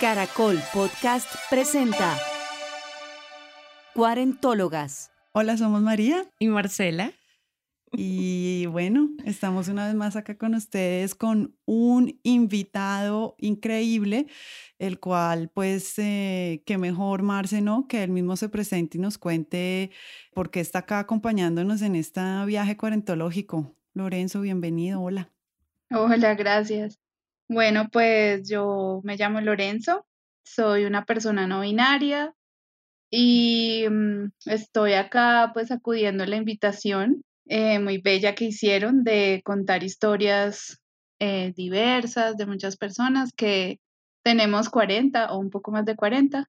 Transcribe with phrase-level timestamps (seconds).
[0.00, 2.16] Caracol Podcast presenta
[3.94, 5.10] Cuarentólogas.
[5.32, 7.12] Hola, somos María y Marcela.
[7.92, 14.28] Y bueno, estamos una vez más acá con ustedes con un invitado increíble,
[14.78, 17.88] el cual pues eh, qué mejor Marce, ¿no?
[17.88, 19.90] Que él mismo se presente y nos cuente
[20.32, 23.74] por qué está acá acompañándonos en este viaje cuarentológico.
[23.94, 25.32] Lorenzo, bienvenido, hola.
[25.90, 27.00] Hola, gracias.
[27.48, 30.06] Bueno, pues yo me llamo Lorenzo,
[30.44, 32.34] soy una persona no binaria
[33.10, 39.40] y mm, estoy acá pues acudiendo a la invitación eh, muy bella que hicieron de
[39.44, 40.78] contar historias
[41.20, 43.78] eh, diversas de muchas personas que
[44.22, 46.46] tenemos 40 o un poco más de 40.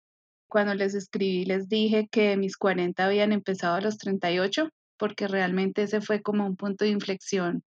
[0.49, 5.83] Cuando les escribí les dije que mis 40 habían empezado a los 38 porque realmente
[5.83, 7.63] ese fue como un punto de inflexión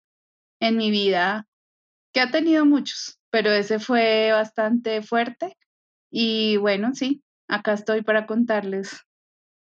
[0.59, 1.47] en mi vida
[2.13, 5.57] que ha tenido muchos, pero ese fue bastante fuerte.
[6.11, 9.05] Y bueno, sí, acá estoy para contarles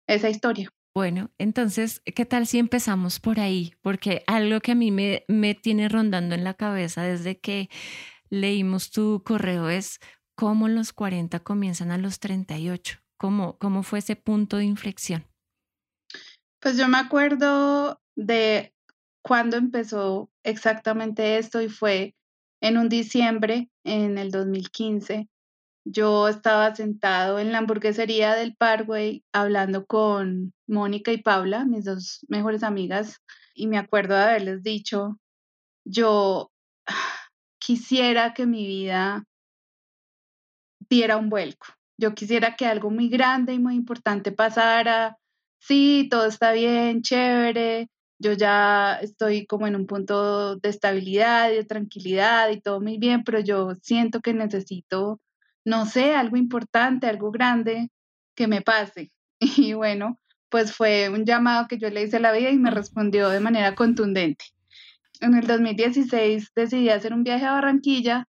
[0.07, 0.69] esa historia.
[0.95, 3.73] Bueno, entonces, ¿qué tal si empezamos por ahí?
[3.81, 7.69] Porque algo que a mí me, me tiene rondando en la cabeza desde que
[8.29, 9.99] leímos tu correo es
[10.35, 12.99] cómo los 40 comienzan a los 38.
[13.17, 15.27] ¿Cómo, cómo fue ese punto de inflexión?
[16.59, 18.73] Pues yo me acuerdo de
[19.21, 22.16] cuando empezó exactamente esto y fue
[22.61, 25.27] en un diciembre en el 2015.
[25.85, 32.25] Yo estaba sentado en la hamburguesería del Parkway hablando con Mónica y Paula, mis dos
[32.27, 33.21] mejores amigas,
[33.55, 35.17] y me acuerdo de haberles dicho,
[35.85, 36.51] yo
[37.59, 39.23] quisiera que mi vida
[40.89, 41.67] diera un vuelco.
[41.99, 45.17] Yo quisiera que algo muy grande y muy importante pasara.
[45.59, 51.55] Sí, todo está bien, chévere, yo ya estoy como en un punto de estabilidad y
[51.55, 55.21] de tranquilidad y todo muy bien, pero yo siento que necesito,
[55.65, 57.89] no sé, algo importante, algo grande
[58.35, 59.11] que me pase.
[59.69, 60.19] Y bueno,
[60.49, 63.39] pues fue un llamado que yo le hice a la vida y me respondió de
[63.39, 64.45] manera contundente.
[65.21, 68.25] En el 2016 decidí hacer un viaje a Barranquilla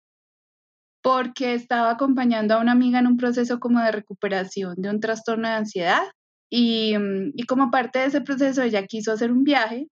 [1.01, 5.47] porque estaba acompañando a una amiga en un proceso como de recuperación de un trastorno
[5.47, 6.03] de ansiedad
[6.51, 9.89] Mm, y, como parte de ese proceso, ella quiso hacer un viaje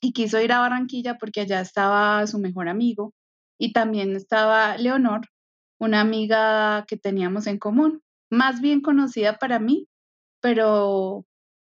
[0.00, 3.14] y quiso ir a Barranquilla porque allá estaba su mejor amigo
[3.58, 5.22] y también estaba Leonor,
[5.78, 9.88] una amiga que teníamos en común, más bien conocida para mí,
[10.40, 11.26] pero,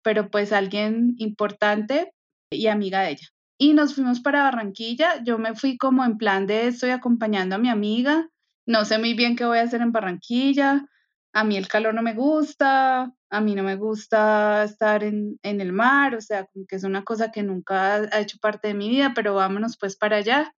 [0.02, 2.12] pero pues alguien importante
[2.50, 3.28] y amiga de ella.
[3.60, 7.58] Y nos fuimos para Barranquilla, yo me fui como en plan de estoy acompañando a
[7.58, 8.28] mi amiga,
[8.66, 10.86] no sé muy bien qué voy a hacer en Barranquilla,
[11.32, 15.72] a mí el calor no me gusta, a mí no me gusta estar en, el
[15.72, 18.88] mar, o sea, como que es una cosa que nunca ha hecho parte de mi
[18.88, 20.54] vida, pero vámonos pues para allá.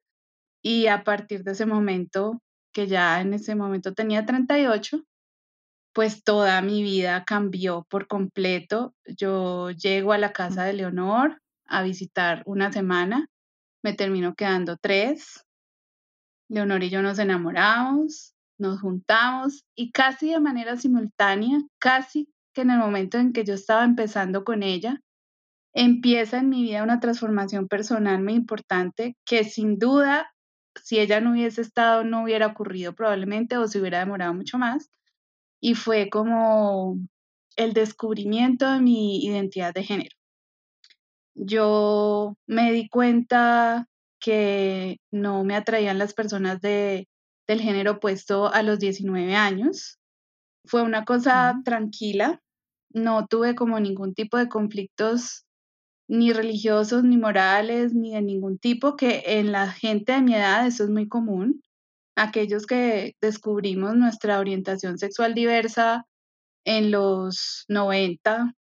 [0.62, 2.42] Y a partir de ese momento,
[2.72, 5.04] que ya en ese momento tenía 38,
[5.92, 8.94] pues toda mi vida cambió por completo.
[9.06, 13.28] Yo llego a la casa de Leonor a visitar una semana,
[13.82, 15.44] me termino quedando tres.
[16.48, 22.71] Leonor y yo nos enamoramos, nos juntamos y casi de manera simultánea, casi que en
[22.71, 25.00] el momento en que yo estaba empezando con ella,
[25.75, 30.31] empieza en mi vida una transformación personal muy importante que sin duda,
[30.82, 34.91] si ella no hubiese estado, no hubiera ocurrido probablemente o se hubiera demorado mucho más.
[35.60, 36.97] Y fue como
[37.56, 40.16] el descubrimiento de mi identidad de género.
[41.34, 43.87] Yo me di cuenta
[44.21, 47.09] que no me atraían las personas de
[47.50, 49.98] del género opuesto a los 19 años.
[50.64, 52.40] Fue una cosa tranquila,
[52.92, 55.46] no tuve como ningún tipo de conflictos
[56.08, 60.64] ni religiosos, ni morales, ni de ningún tipo, que en la gente de mi edad
[60.64, 61.60] eso es muy común.
[62.16, 66.06] Aquellos que descubrimos nuestra orientación sexual diversa
[66.64, 68.54] en los 90,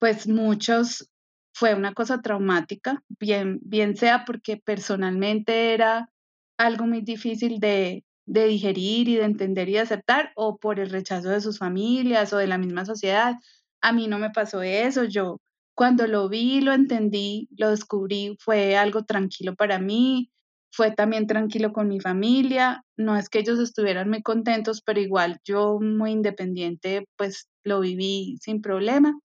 [0.00, 1.08] pues muchos
[1.54, 6.10] fue una cosa traumática, bien, bien sea porque personalmente era
[6.58, 10.90] algo muy difícil de, de digerir y de entender y de aceptar o por el
[10.90, 13.36] rechazo de sus familias o de la misma sociedad.
[13.80, 15.40] A mí no me pasó eso, yo
[15.76, 20.30] cuando lo vi, lo entendí, lo descubrí, fue algo tranquilo para mí,
[20.72, 25.38] fue también tranquilo con mi familia, no es que ellos estuvieran muy contentos, pero igual
[25.44, 29.18] yo muy independiente, pues lo viví sin problema.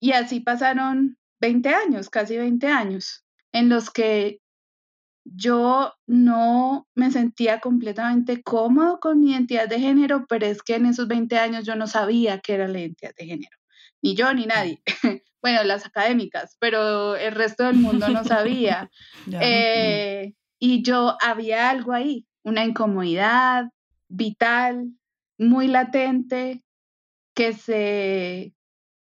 [0.00, 4.40] Y así pasaron 20 años, casi 20 años, en los que
[5.24, 10.86] yo no me sentía completamente cómodo con mi identidad de género, pero es que en
[10.86, 13.56] esos 20 años yo no sabía qué era la identidad de género,
[14.02, 14.82] ni yo ni nadie.
[15.42, 18.90] bueno, las académicas, pero el resto del mundo no sabía.
[19.40, 23.70] Eh, y yo había algo ahí, una incomodidad
[24.08, 24.90] vital
[25.38, 26.62] muy latente,
[27.34, 28.54] que se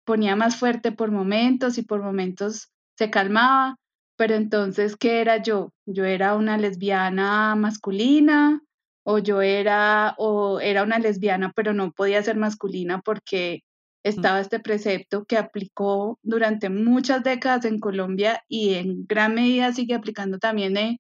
[0.06, 3.78] ponía más fuerte por momentos y por momentos se calmaba,
[4.18, 5.74] pero entonces, ¿qué era yo?
[5.86, 8.62] Yo era una lesbiana masculina
[9.04, 13.62] o yo era o era una lesbiana, pero no podía ser masculina porque
[14.04, 14.10] mm.
[14.10, 19.96] estaba este precepto que aplicó durante muchas décadas en Colombia y en gran medida sigue
[19.96, 21.00] aplicando también de,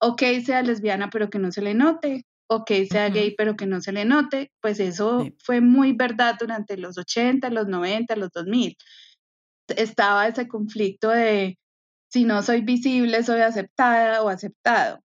[0.00, 3.80] ok, sea lesbiana, pero que no se le note, ok, sea gay, pero que no
[3.80, 8.76] se le note, pues eso fue muy verdad durante los 80, los 90, los 2000.
[9.68, 11.58] Estaba ese conflicto de
[12.08, 15.00] si no soy visible, soy aceptada o aceptado.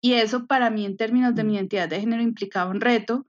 [0.00, 1.56] Y eso para mí en términos de mi mm.
[1.56, 3.26] identidad de género implicaba un reto,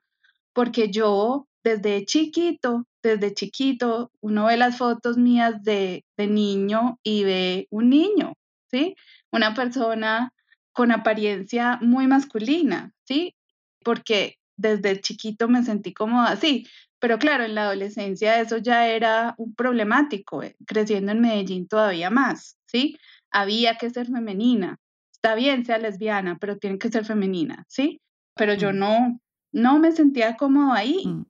[0.54, 7.24] porque yo desde chiquito, desde chiquito, uno ve las fotos mías de, de niño y
[7.24, 8.34] ve un niño,
[8.72, 8.96] ¿sí?
[9.32, 10.32] Una persona
[10.74, 13.36] con apariencia muy masculina, ¿sí?
[13.84, 16.68] porque desde chiquito me sentí como así.
[17.00, 22.10] Pero claro, en la adolescencia eso ya era un problemático, eh, creciendo en Medellín todavía
[22.10, 22.98] más, ¿sí?
[23.32, 24.78] Había que ser femenina.
[25.12, 28.02] Está bien, sea lesbiana, pero tiene que ser femenina, ¿sí?
[28.36, 28.78] Pero yo mm.
[28.78, 29.20] no,
[29.52, 31.06] no me sentía cómodo ahí.
[31.06, 31.26] Mm.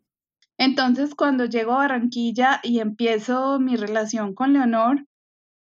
[0.57, 5.05] Entonces, cuando llego a Barranquilla y empiezo mi relación con Leonor,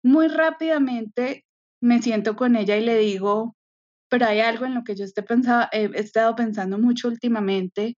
[0.04, 1.46] muy rápidamente
[1.82, 3.56] me siento con ella y le digo,
[4.10, 5.24] pero hay algo en lo que yo esté
[5.72, 7.98] he estado pensando mucho últimamente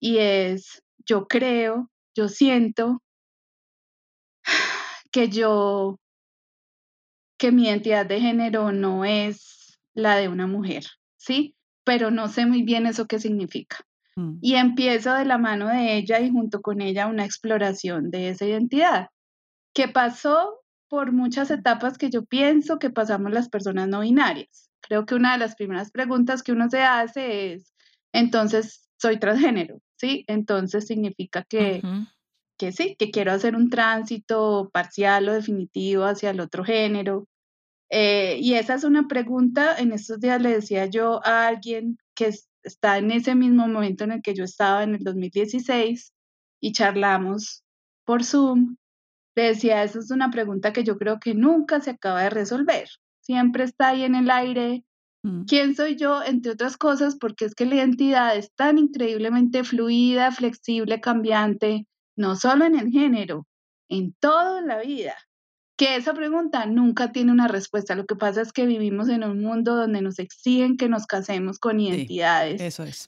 [0.00, 3.02] y es, yo creo, yo siento
[5.12, 5.98] que yo,
[7.40, 10.84] que mi identidad de género no es la de una mujer,
[11.16, 11.56] ¿sí?
[11.82, 13.78] Pero no sé muy bien eso qué significa.
[14.14, 14.38] Mm.
[14.40, 18.46] Y empiezo de la mano de ella y junto con ella una exploración de esa
[18.46, 19.08] identidad.
[19.74, 25.06] ¿Qué pasó por muchas etapas que yo pienso que pasamos las personas no binarias creo
[25.06, 27.72] que una de las primeras preguntas que uno se hace es,
[28.12, 30.24] entonces, soy transgénero, ¿sí?
[30.26, 31.80] Entonces significa que,
[32.58, 37.26] que sí, que quiero hacer un tránsito parcial o definitivo hacia el otro género.
[37.90, 42.32] Eh, y esa es una pregunta, en estos días le decía yo a alguien que
[42.62, 46.12] está en ese mismo momento en el que yo estaba en el 2016
[46.60, 47.64] y charlamos
[48.04, 48.76] por Zoom,
[49.34, 52.88] le decía, esa es una pregunta que yo creo que nunca se acaba de resolver,
[53.20, 54.84] siempre está ahí en el aire.
[55.22, 55.44] Mm.
[55.44, 56.22] ¿Quién soy yo?
[56.22, 62.36] Entre otras cosas, porque es que la identidad es tan increíblemente fluida, flexible, cambiante, no
[62.36, 63.46] solo en el género,
[63.88, 65.14] en toda la vida,
[65.80, 67.94] que esa pregunta nunca tiene una respuesta.
[67.94, 71.58] Lo que pasa es que vivimos en un mundo donde nos exigen que nos casemos
[71.58, 72.60] con identidades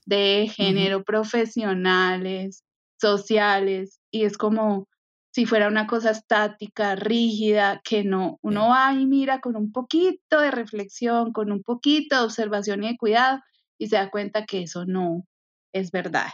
[0.07, 2.65] de género, profesionales,
[2.99, 4.89] sociales, y es como,
[5.35, 10.41] si fuera una cosa estática, rígida, que no, uno va y mira con un poquito
[10.41, 13.41] de reflexión, con un poquito de observación y de cuidado
[13.77, 15.27] y se da cuenta que eso no
[15.75, 16.31] es verdad.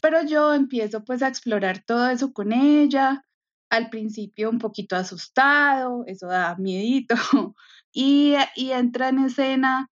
[0.00, 3.24] Pero yo empiezo pues a explorar todo eso con ella,
[3.70, 7.14] al principio un poquito asustado, eso da miedito,
[7.92, 9.88] y, y entra en escena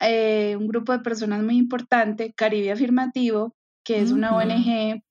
[0.00, 3.54] eh, un grupo de personas muy importante, Caribe Afirmativo,
[3.84, 5.02] que es una ONG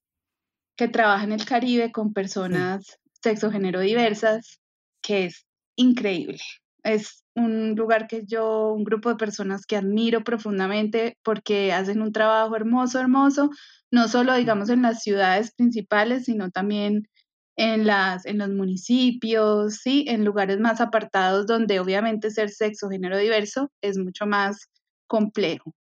[0.76, 4.60] que trabaja en el Caribe con personas sexo género diversas,
[5.02, 6.38] que es increíble.
[6.82, 12.12] Es un lugar que yo, un grupo de personas que admiro profundamente porque hacen un
[12.12, 13.50] trabajo hermoso, hermoso,
[13.90, 17.08] no solo digamos en las ciudades principales, sino también
[17.56, 20.04] en, las, en los municipios, ¿sí?
[20.08, 24.68] en lugares más apartados donde obviamente ser sexo género diverso es mucho más
[25.06, 25.72] complejo.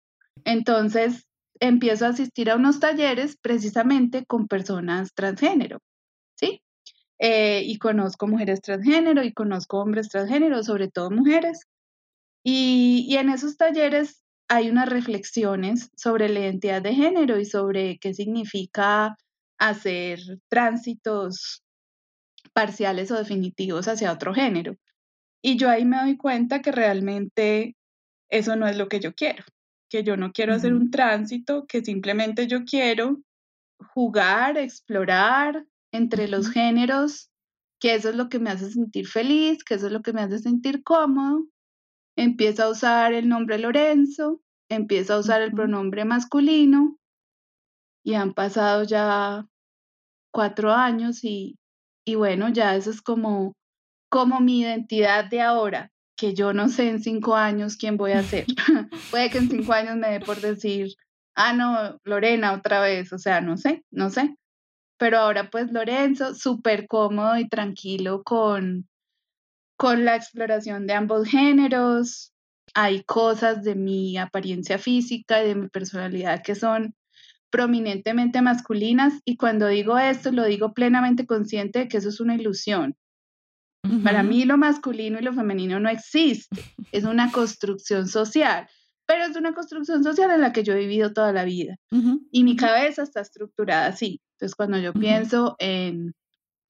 [0.45, 1.27] Entonces,
[1.61, 5.79] empiezo a asistir a unos talleres precisamente con personas transgénero,
[6.35, 6.61] ¿sí?
[7.19, 11.61] Eh, y conozco mujeres transgénero y conozco hombres transgénero, sobre todo mujeres.
[12.45, 17.99] Y, y en esos talleres hay unas reflexiones sobre la identidad de género y sobre
[17.99, 19.17] qué significa
[19.59, 21.62] hacer tránsitos
[22.53, 24.77] parciales o definitivos hacia otro género.
[25.43, 27.77] Y yo ahí me doy cuenta que realmente
[28.31, 29.45] eso no es lo que yo quiero
[29.93, 33.21] que yo no quiero hacer un tránsito, que simplemente yo quiero
[33.95, 37.31] jugar, explorar entre los géneros,
[37.79, 40.23] que eso es lo que me hace sentir feliz, que eso es lo que me
[40.23, 41.47] hace sentir cómodo.
[42.17, 44.41] Empiezo a usar el nombre Lorenzo,
[44.71, 46.97] empiezo a usar el pronombre masculino
[48.03, 49.47] y han pasado ya
[50.33, 51.59] cuatro años y,
[52.05, 53.55] y bueno, ya eso es como,
[54.11, 58.23] como mi identidad de ahora que yo no sé en cinco años quién voy a
[58.23, 58.47] ser.
[59.11, 60.95] Puede que en cinco años me dé por decir,
[61.35, 64.37] ah, no, Lorena otra vez, o sea, no sé, no sé.
[64.99, 68.89] Pero ahora pues Lorenzo, súper cómodo y tranquilo con,
[69.77, 72.33] con la exploración de ambos géneros.
[72.75, 76.95] Hay cosas de mi apariencia física y de mi personalidad que son
[77.53, 82.35] prominentemente masculinas y cuando digo esto lo digo plenamente consciente de que eso es una
[82.35, 82.97] ilusión.
[84.05, 86.49] Para mí lo masculino y lo femenino no existe,
[86.93, 88.69] es una construcción social,
[89.07, 91.77] pero es una construcción social en la que yo he vivido toda la vida
[92.31, 94.21] y mi cabeza está estructurada así.
[94.37, 96.15] Entonces cuando yo pienso en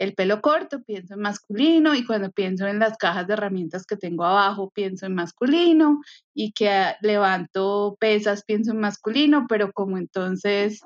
[0.02, 3.97] el pelo corto, pienso en masculino y cuando pienso en las cajas de herramientas que
[3.97, 6.00] tengo abajo, pienso en masculino
[6.35, 10.80] y que levanto pesas, pienso en masculino, pero como entonces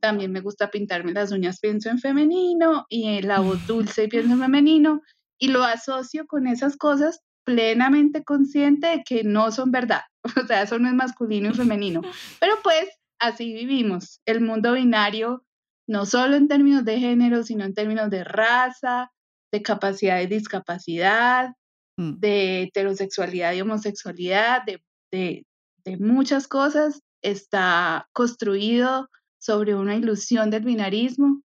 [0.00, 4.40] también me gusta pintarme las uñas, pienso en femenino y la voz dulce pienso en
[4.40, 5.00] femenino
[5.38, 10.02] y lo asocio con esas cosas plenamente consciente de que no son verdad,
[10.44, 12.02] o sea, eso no es masculino y femenino,
[12.38, 12.86] pero pues
[13.18, 15.42] así vivimos, el mundo binario
[15.88, 19.10] no solo en términos de género, sino en términos de raza,
[19.50, 21.54] de capacidad y discapacidad,
[21.96, 22.18] mm.
[22.18, 25.46] de heterosexualidad y homosexualidad, de, de,
[25.84, 31.42] de muchas cosas, está construido sobre una ilusión del binarismo.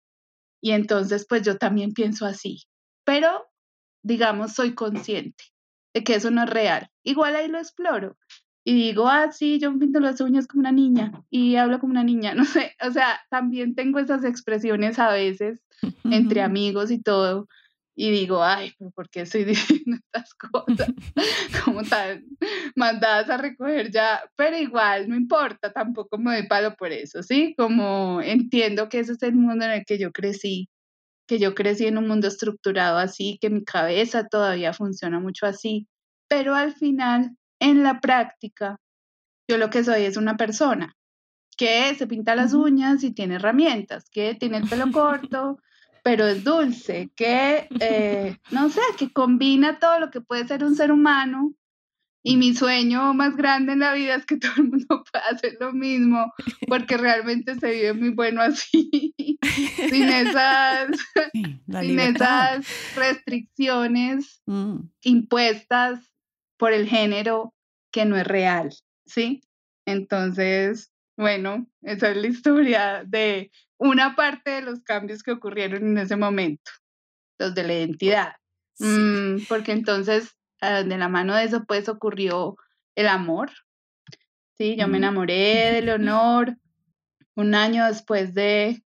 [0.60, 2.64] Y entonces, pues yo también pienso así.
[3.04, 3.48] Pero,
[4.04, 5.44] digamos, soy consciente
[5.94, 6.90] de que eso no es real.
[7.04, 8.18] Igual ahí lo exploro
[8.64, 12.04] y digo, ah, sí, yo pinto las uñas como una niña y hablo como una
[12.04, 15.62] niña, no sé, o sea, también tengo esas expresiones a veces
[16.04, 17.48] entre amigos y todo,
[17.96, 19.44] y digo, ay, pero ¿por qué estoy
[19.84, 20.94] diciendo estas cosas?
[21.64, 22.24] como tan
[22.76, 27.54] mandadas a recoger ya, pero igual, no importa, tampoco me doy palo por eso, ¿sí?
[27.58, 30.70] Como entiendo que ese es el mundo en el que yo crecí,
[31.28, 35.88] que yo crecí en un mundo estructurado así, que mi cabeza todavía funciona mucho así,
[36.28, 38.78] pero al final en la práctica,
[39.48, 40.98] yo lo que soy es una persona
[41.56, 45.60] que se pinta las uñas y tiene herramientas, que tiene el pelo corto,
[46.04, 50.76] pero es dulce, que, eh, no sé, que combina todo lo que puede ser un
[50.76, 51.54] ser humano.
[52.24, 55.58] Y mi sueño más grande en la vida es que todo el mundo pueda hacer
[55.60, 56.34] lo mismo,
[56.68, 59.14] porque realmente se vive muy bueno así,
[59.90, 60.90] sin esas,
[61.80, 62.66] sin esas
[62.96, 64.78] restricciones mm.
[65.04, 66.11] impuestas
[66.62, 67.56] por el género
[67.92, 68.72] que no es real,
[69.08, 69.42] ¿sí?
[69.88, 75.98] Entonces, bueno, esa es la historia de una parte de los cambios que ocurrieron en
[75.98, 76.70] ese momento,
[77.40, 78.34] los de la identidad.
[78.78, 82.56] Mm, porque entonces, ah, de la mano de eso, pues ocurrió
[82.94, 83.50] el amor.
[84.56, 86.58] Sí, yo me enamoré de Leonor
[87.34, 88.84] un año después de,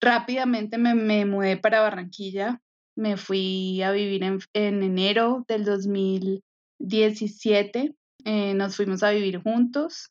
[0.00, 2.62] rápidamente me, me mudé para Barranquilla,
[2.96, 6.42] me fui a vivir en, en enero del 2000
[6.82, 10.10] 17 eh, nos fuimos a vivir juntos.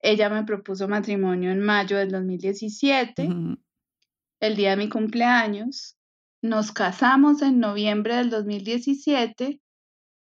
[0.00, 3.28] Ella me propuso matrimonio en mayo del 2017,
[4.40, 5.96] el día de mi cumpleaños.
[6.42, 9.60] Nos casamos en noviembre del 2017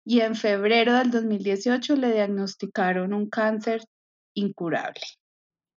[0.05, 3.83] y en febrero del 2018 le diagnosticaron un cáncer
[4.35, 5.03] incurable.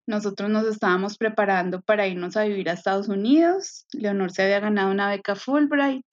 [0.08, 3.86] Nosotros nos estábamos preparando para irnos a vivir a Estados Unidos.
[3.94, 6.06] Leonor se había ganado una beca Fulbright,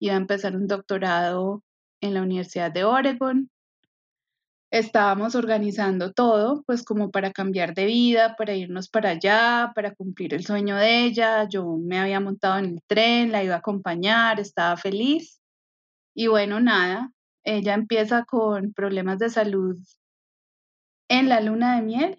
[0.00, 1.62] iba a empezar un doctorado
[2.04, 3.50] en la Universidad de Oregon.
[4.70, 10.34] Estábamos organizando todo, pues como para cambiar de vida, para irnos para allá, para cumplir
[10.34, 11.48] el sueño de ella.
[11.48, 15.40] Yo me había montado en el tren, la iba a acompañar, estaba feliz.
[16.14, 17.10] Y bueno, nada,
[17.44, 19.76] ella empieza con problemas de salud
[21.08, 22.18] en la luna de miel,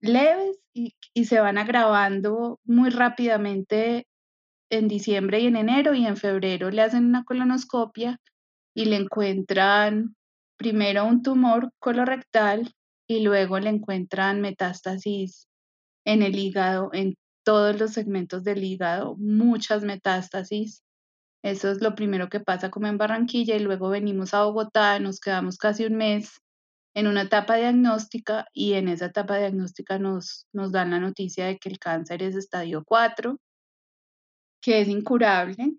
[0.00, 4.06] leves y, y, se van agravando muy rápidamente
[4.70, 8.20] en diciembre y en enero y en febrero le hacen una colonoscopia
[8.76, 10.14] y le encuentran
[10.58, 12.74] primero un tumor colorectal
[13.08, 15.48] y luego le encuentran metástasis
[16.04, 20.82] en el hígado, en todos los segmentos del hígado, muchas metástasis.
[21.42, 25.20] Eso es lo primero que pasa como en Barranquilla y luego venimos a Bogotá, nos
[25.20, 26.42] quedamos casi un mes
[26.94, 31.56] en una etapa diagnóstica y en esa etapa diagnóstica nos, nos dan la noticia de
[31.56, 33.38] que el cáncer es estadio 4,
[34.60, 35.72] que es incurable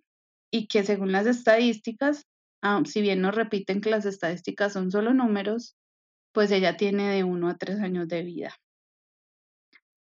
[0.52, 2.24] y que según las estadísticas
[2.70, 5.78] Ah, si bien nos repiten que las estadísticas son solo números,
[6.34, 8.54] pues ella tiene de uno a tres años de vida.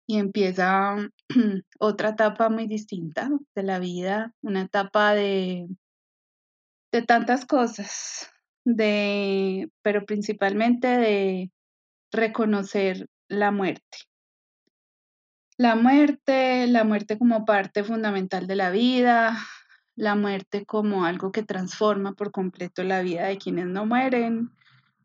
[0.06, 0.96] Y empieza
[1.80, 5.66] otra etapa muy distinta de la vida, una etapa de,
[6.92, 8.30] de tantas cosas,
[8.66, 11.50] de, pero principalmente de
[12.12, 13.96] reconocer la muerte.
[15.56, 19.38] La muerte, la muerte como parte fundamental de la vida,
[19.96, 24.50] la muerte como algo que transforma por completo la vida de quienes no mueren,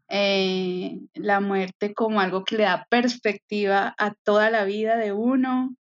[0.10, 5.75] eh, la muerte como algo que le da perspectiva a toda la vida de uno,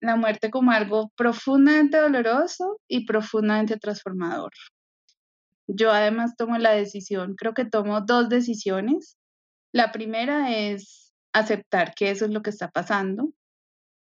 [0.00, 4.52] la muerte como algo profundamente doloroso y profundamente transformador.
[5.66, 9.18] Yo además tomo la decisión, creo que tomo dos decisiones.
[9.72, 13.32] La primera es aceptar que eso es lo que está pasando,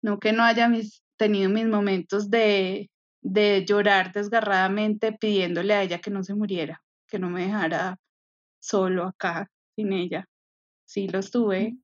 [0.01, 0.70] no que no haya
[1.17, 2.89] tenido mis momentos de,
[3.24, 7.98] de llorar desgarradamente pidiéndole a ella que no se muriera, que no me dejara
[8.60, 10.27] solo acá sin ella.
[10.86, 11.77] Sí, lo estuve.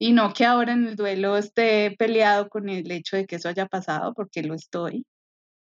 [0.00, 3.48] Y no que ahora en el duelo esté peleado con el hecho de que eso
[3.48, 5.04] haya pasado, porque lo estoy.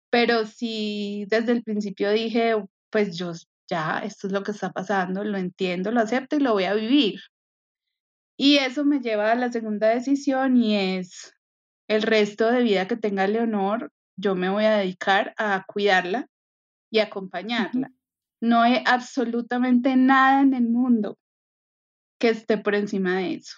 [0.10, 2.56] Pero sí, desde el principio dije,
[2.90, 3.34] pues yo
[3.70, 6.74] ya, esto es lo que está pasando, lo entiendo, lo acepto y lo voy a
[6.74, 7.20] vivir.
[8.38, 11.34] Y eso me lleva a la segunda decisión y es
[11.88, 13.92] el resto de vida que tenga Leonor,
[14.22, 16.28] yo me voy a dedicar a cuidarla
[16.92, 17.92] y acompañarla.
[18.42, 21.18] No hay absolutamente nada en el mundo
[22.20, 23.58] que esté por encima de eso.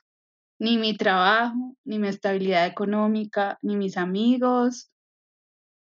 [0.59, 4.89] Ni mi trabajo, ni mi estabilidad económica, ni mis amigos,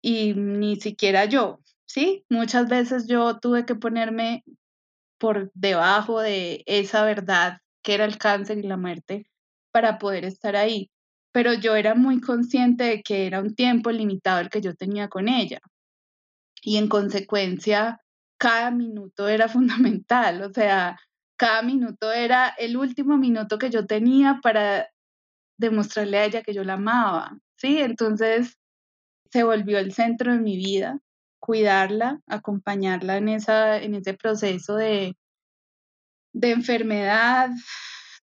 [0.01, 2.25] y ni siquiera yo, ¿sí?
[2.29, 4.43] Muchas veces yo tuve que ponerme
[5.17, 9.27] por debajo de esa verdad que era el cáncer y la muerte
[9.71, 10.91] para poder estar ahí.
[11.35, 15.09] Pero yo era muy consciente de que era un tiempo limitado el que yo tenía
[15.09, 15.59] con ella.
[16.61, 17.99] Y en consecuencia,
[18.37, 20.97] cada minuto era fundamental, o sea,
[21.37, 24.87] cada minuto era el último minuto que yo tenía para
[25.59, 27.79] demostrarle a ella que yo la amaba, ¿sí?
[27.79, 28.57] Entonces
[29.29, 31.01] se volvió el centro de mi vida,
[31.41, 35.17] cuidarla, acompañarla en, esa, en ese proceso de,
[36.33, 37.49] de enfermedad,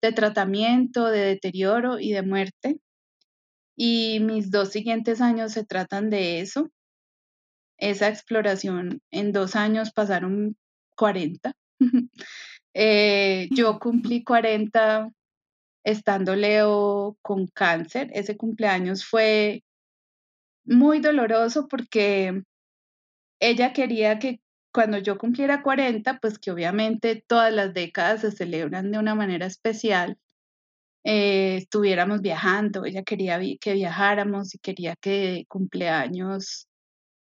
[0.00, 2.80] de tratamiento, de deterioro y de muerte.
[3.76, 6.70] Y mis dos siguientes años se tratan de eso,
[7.78, 9.00] esa exploración.
[9.10, 10.56] En dos años pasaron
[10.96, 11.52] 40.
[12.74, 15.10] Eh, yo cumplí 40
[15.84, 18.10] estando Leo con cáncer.
[18.14, 19.62] Ese cumpleaños fue
[20.64, 22.42] muy doloroso porque
[23.40, 24.40] ella quería que
[24.72, 29.46] cuando yo cumpliera 40, pues que obviamente todas las décadas se celebran de una manera
[29.46, 30.18] especial,
[31.04, 32.84] eh, estuviéramos viajando.
[32.84, 36.68] Ella quería que viajáramos y quería que cumpleaños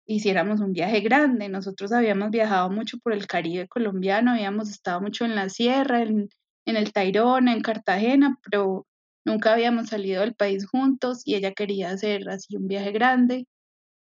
[0.05, 1.49] hiciéramos un viaje grande.
[1.49, 6.29] Nosotros habíamos viajado mucho por el Caribe colombiano, habíamos estado mucho en la sierra, en,
[6.65, 8.87] el Tairona, en Cartagena, pero
[9.25, 13.47] nunca habíamos salido del país juntos y ella quería hacer así un viaje grande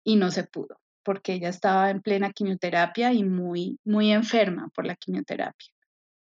[0.04, 4.86] y no se pudo porque ella estaba en plena quimioterapia y muy, muy enferma por
[4.86, 5.72] la quimioterapia.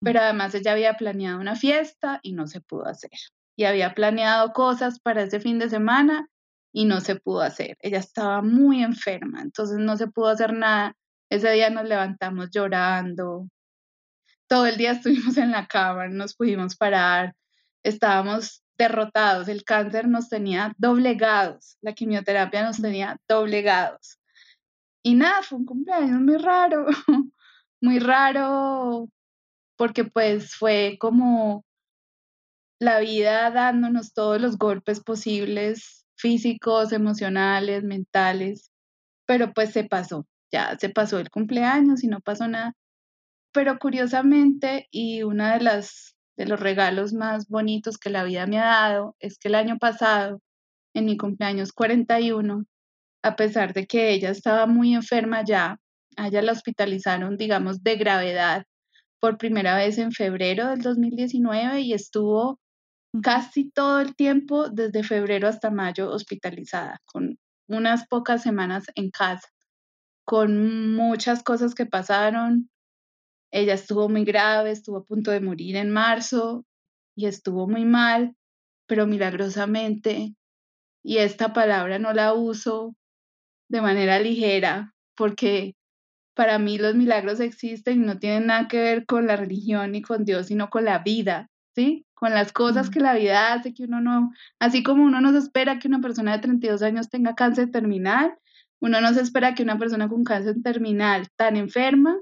[0.03, 3.11] Pero además ella había planeado una fiesta y no se pudo hacer.
[3.55, 6.27] Y había planeado cosas para ese fin de semana
[6.73, 7.77] y no se pudo hacer.
[7.81, 10.95] Ella estaba muy enferma, entonces no se pudo hacer nada.
[11.29, 13.47] Ese día nos levantamos llorando.
[14.47, 17.35] Todo el día estuvimos en la cama, no nos pudimos parar.
[17.83, 19.47] Estábamos derrotados.
[19.47, 21.77] El cáncer nos tenía doblegados.
[21.81, 24.17] La quimioterapia nos tenía doblegados.
[25.03, 26.85] Y nada, fue un cumpleaños muy raro,
[27.81, 29.09] muy raro,
[29.81, 31.65] porque pues fue como
[32.79, 38.69] la vida dándonos todos los golpes posibles físicos, emocionales, mentales,
[39.25, 42.73] pero pues se pasó, ya se pasó el cumpleaños y no pasó nada.
[43.51, 48.59] Pero curiosamente, y uno de, las, de los regalos más bonitos que la vida me
[48.59, 50.43] ha dado es que el año pasado,
[50.93, 52.65] en mi cumpleaños 41,
[53.23, 55.79] a pesar de que ella estaba muy enferma ya,
[56.17, 58.65] a ella la hospitalizaron, digamos, de gravedad
[59.21, 62.59] por primera vez en febrero del 2019 y estuvo
[63.21, 69.47] casi todo el tiempo desde febrero hasta mayo hospitalizada, con unas pocas semanas en casa,
[70.25, 72.69] con muchas cosas que pasaron.
[73.51, 76.65] Ella estuvo muy grave, estuvo a punto de morir en marzo
[77.15, 78.35] y estuvo muy mal,
[78.87, 80.33] pero milagrosamente,
[81.03, 82.95] y esta palabra no la uso
[83.69, 85.75] de manera ligera, porque
[86.33, 90.01] para mí los milagros existen y no tienen nada que ver con la religión ni
[90.01, 92.05] con Dios, sino con la vida, ¿sí?
[92.21, 95.39] con las cosas que la vida hace, que uno no, así como uno no se
[95.39, 98.35] espera que una persona de 32 años tenga cáncer terminal,
[98.79, 102.15] uno no se espera que una persona con cáncer terminal tan enferma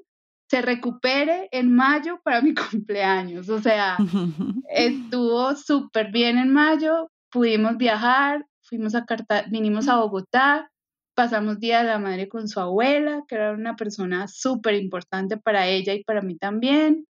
[0.50, 3.50] se recupere en mayo para mi cumpleaños.
[3.50, 3.98] O sea,
[4.70, 10.72] estuvo súper bien en mayo, pudimos viajar, fuimos a Carta vinimos a Bogotá,
[11.20, 15.68] pasamos Día de la Madre con su abuela, que era una persona súper importante para
[15.68, 17.08] ella y para mí también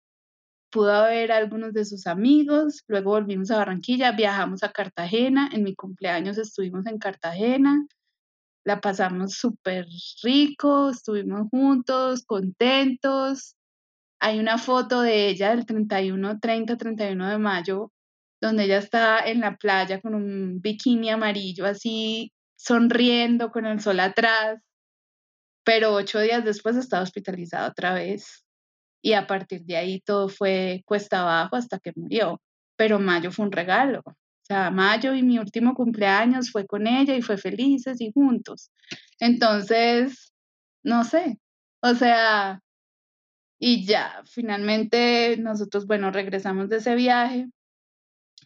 [0.70, 5.74] pudo ver algunos de sus amigos, luego volvimos a Barranquilla, viajamos a Cartagena, en mi
[5.74, 7.88] cumpleaños estuvimos en Cartagena,
[8.66, 9.88] la pasamos súper
[10.22, 13.56] rico, estuvimos juntos, contentos.
[14.20, 17.94] Hay una foto de ella del 31, 30, 31 de mayo,
[18.42, 22.33] donde ella está en la playa con un bikini amarillo así,
[22.64, 24.62] sonriendo con el sol atrás,
[25.66, 28.46] pero ocho días después estaba hospitalizada otra vez
[29.02, 32.42] y a partir de ahí todo fue cuesta abajo hasta que murió.
[32.78, 37.16] Pero mayo fue un regalo, O sea, mayo y mi último cumpleaños fue con ella
[37.16, 38.72] y fue felices y juntos.
[39.20, 40.34] Entonces,
[40.84, 41.40] no sé,
[41.82, 42.62] o sea,
[43.60, 47.48] y ya, finalmente nosotros, bueno, regresamos de ese viaje,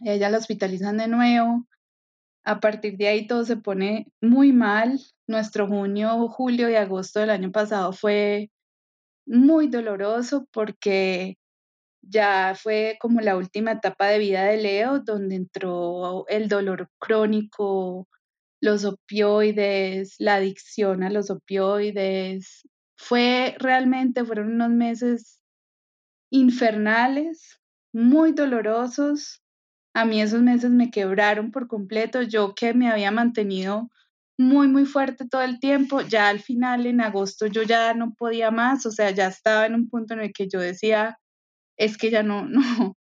[0.02, 1.67] ella la hospitalizan de nuevo,
[2.48, 7.30] a partir de ahí todo se pone muy mal, nuestro junio, julio y agosto del
[7.30, 8.52] año pasado fue
[9.26, 11.38] muy doloroso porque
[12.02, 18.08] ya fue como la última etapa de vida de Leo, donde entró el dolor crónico,
[18.62, 22.64] los opioides, la adicción a los opioides.
[22.98, 25.42] Fue realmente, fueron unos meses
[26.32, 27.60] infernales,
[27.92, 29.44] muy dolorosos.
[29.98, 32.22] A mí esos meses me quebraron por completo.
[32.22, 33.90] Yo que me había mantenido
[34.38, 38.52] muy, muy fuerte todo el tiempo, ya al final, en agosto, yo ya no podía
[38.52, 41.18] más, o sea, ya estaba en un punto en el que yo decía,
[41.78, 42.96] es que ya no, no,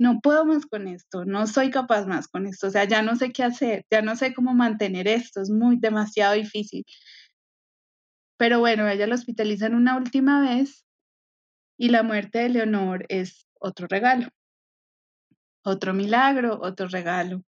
[0.00, 3.14] no puedo más con esto, no soy capaz más con esto, o sea, ya no
[3.14, 6.84] sé qué hacer, ya no sé cómo mantener esto, es muy demasiado difícil.
[8.36, 10.84] Pero bueno, ella la hospitalizan una última vez
[11.78, 14.28] y la muerte de Leonor es otro regalo,
[15.64, 17.42] otro milagro, otro regalo.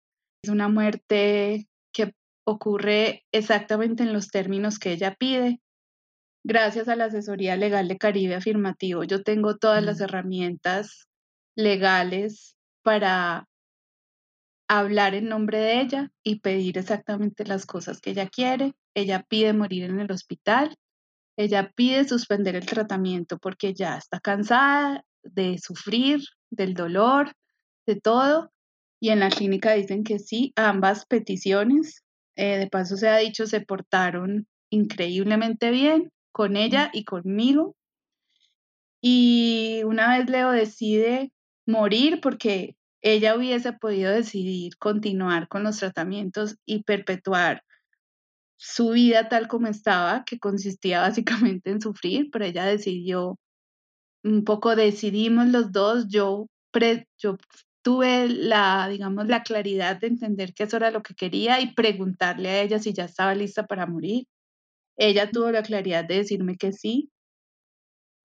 [0.43, 2.13] Es una muerte que
[2.45, 5.59] ocurre exactamente en los términos que ella pide,
[6.43, 11.07] gracias a la asesoría legal de Caribe Afirmativo, yo tengo todas las herramientas
[11.55, 13.47] legales para
[14.69, 18.73] hablar en nombre de ella y pedir exactamente las cosas que ella quiere.
[18.95, 20.77] Ella pide morir en el hospital,
[21.37, 27.33] ella pide suspender el tratamiento porque ya está cansada de sufrir, del dolor,
[27.89, 28.51] de todo.
[29.01, 32.03] Y en la clínica dicen que sí, ambas peticiones,
[32.35, 37.75] eh, de paso se ha dicho, se portaron increíblemente bien con ella y conmigo.
[39.01, 41.31] Y una vez Leo decide
[41.65, 47.63] morir porque ella hubiese podido decidir continuar con los tratamientos y perpetuar
[48.57, 53.39] su vida tal como estaba, que consistía básicamente en sufrir, pero ella decidió,
[54.23, 56.47] un poco decidimos los dos, yo,
[57.17, 57.37] yo
[57.81, 62.49] tuve la, digamos, la claridad de entender que eso era lo que quería y preguntarle
[62.49, 64.25] a ella si ya estaba lista para morir.
[64.97, 67.09] Ella tuvo la claridad de decirme que sí.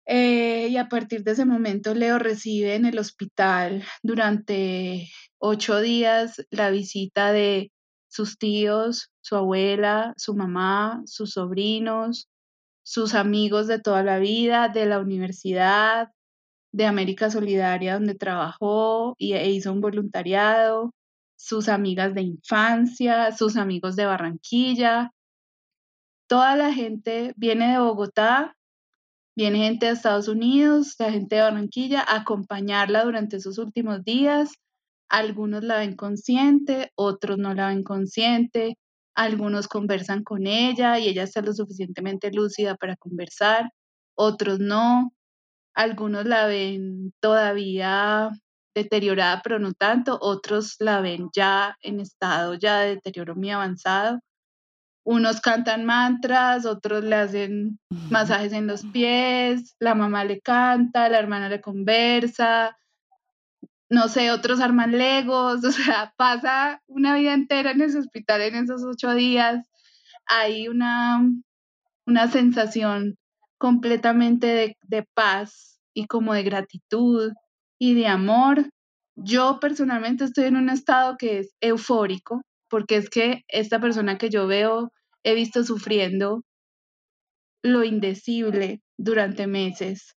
[0.06, 6.44] Eh, y a partir de ese momento, Leo recibe en el hospital durante ocho días
[6.50, 7.70] la visita de
[8.08, 12.28] sus tíos, su abuela, su mamá, sus sobrinos,
[12.84, 16.08] sus amigos de toda la vida, de la universidad,
[16.72, 20.92] de América Solidaria, donde trabajó y, e hizo un voluntariado,
[21.36, 25.10] sus amigas de infancia, sus amigos de Barranquilla,
[26.28, 28.56] toda la gente viene de Bogotá,
[29.36, 34.52] viene gente de Estados Unidos, la gente de Barranquilla, a acompañarla durante esos últimos días.
[35.10, 38.78] Algunos la ven consciente, otros no la ven consciente,
[39.14, 43.70] algunos conversan con ella y ella está lo suficientemente lúcida para conversar,
[44.14, 45.12] otros no,
[45.74, 48.30] algunos la ven todavía
[48.74, 54.20] deteriorada, pero no tanto, otros la ven ya en estado ya de deterioro muy avanzado.
[55.04, 57.78] Unos cantan mantras, otros le hacen
[58.10, 62.76] masajes en los pies, la mamá le canta, la hermana le conversa,
[63.92, 68.56] no sé, otros arman legos, o sea, pasa una vida entera en ese hospital en
[68.56, 69.68] esos ocho días.
[70.26, 71.20] Hay una,
[72.06, 73.16] una sensación
[73.62, 77.30] completamente de, paz y como de gratitud
[77.78, 78.68] y de amor.
[79.14, 84.30] Yo personalmente estoy en un estado que es eufórico, porque es que esta persona que
[84.30, 84.90] yo veo,
[85.22, 86.42] he visto sufriendo
[87.62, 90.16] lo indecible durante meses,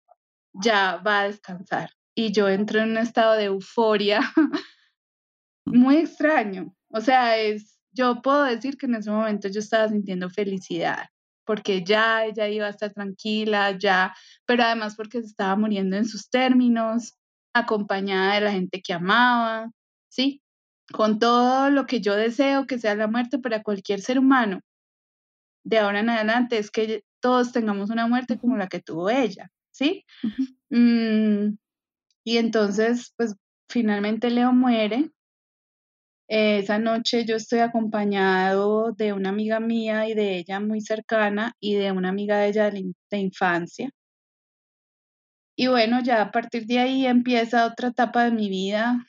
[0.51, 1.91] ya va a descansar.
[2.15, 4.21] Y yo entro en un estado de euforia
[5.67, 6.73] muy extraño.
[6.89, 11.05] O sea, es, yo puedo decir que en ese momento yo estaba sintiendo felicidad,
[11.45, 14.13] porque ya ella iba a estar tranquila, ya,
[14.45, 17.13] pero además porque se estaba muriendo en sus términos,
[17.53, 19.71] acompañada de la gente que amaba,
[20.09, 20.41] ¿sí?
[20.91, 24.61] con todo lo que yo deseo que sea la muerte para cualquier ser humano
[25.65, 29.51] de ahora en adelante es que todos tengamos una muerte como la que tuvo ella,
[29.71, 30.05] ¿sí?
[30.69, 31.57] Mm,
[32.23, 33.35] y entonces, pues
[33.67, 35.11] finalmente Leo muere.
[36.27, 41.75] Esa noche yo estoy acompañado de una amiga mía y de ella muy cercana y
[41.75, 43.91] de una amiga de ella de infancia.
[45.57, 49.05] Y bueno, ya a partir de ahí empieza otra etapa de mi vida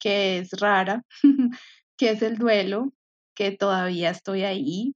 [0.00, 1.04] que es rara,
[1.96, 2.92] que es el duelo,
[3.34, 4.94] que todavía estoy ahí,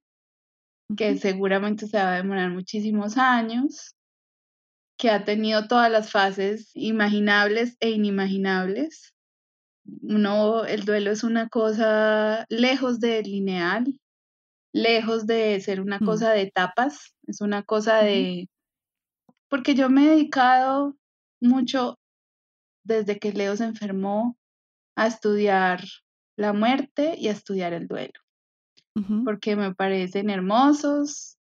[0.97, 3.95] que seguramente se va a demorar muchísimos años,
[4.97, 9.13] que ha tenido todas las fases imaginables e inimaginables.
[9.85, 13.99] Uno, el duelo es una cosa lejos de lineal,
[14.73, 16.05] lejos de ser una Mm.
[16.05, 18.47] cosa de etapas, es una cosa de...
[19.49, 20.95] Porque yo me he dedicado
[21.41, 21.99] mucho
[22.83, 24.37] desde que Leo se enfermó
[24.95, 25.83] a estudiar
[26.37, 28.19] la muerte y a estudiar el duelo,
[29.25, 31.37] porque me parecen hermosos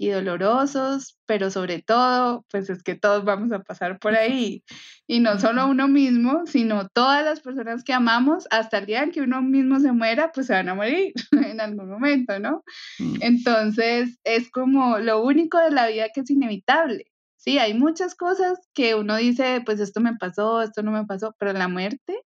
[0.00, 4.64] y dolorosos, pero sobre todo, pues es que todos vamos a pasar por ahí.
[5.06, 9.10] Y no solo uno mismo, sino todas las personas que amamos, hasta el día en
[9.10, 11.12] que uno mismo se muera, pues se van a morir
[11.52, 12.64] en algún momento, ¿no?
[12.98, 13.16] Mm.
[13.20, 17.04] Entonces, es como lo único de la vida que es inevitable.
[17.36, 21.36] Sí, hay muchas cosas que uno dice, pues esto me pasó, esto no me pasó,
[21.38, 22.22] pero la muerte,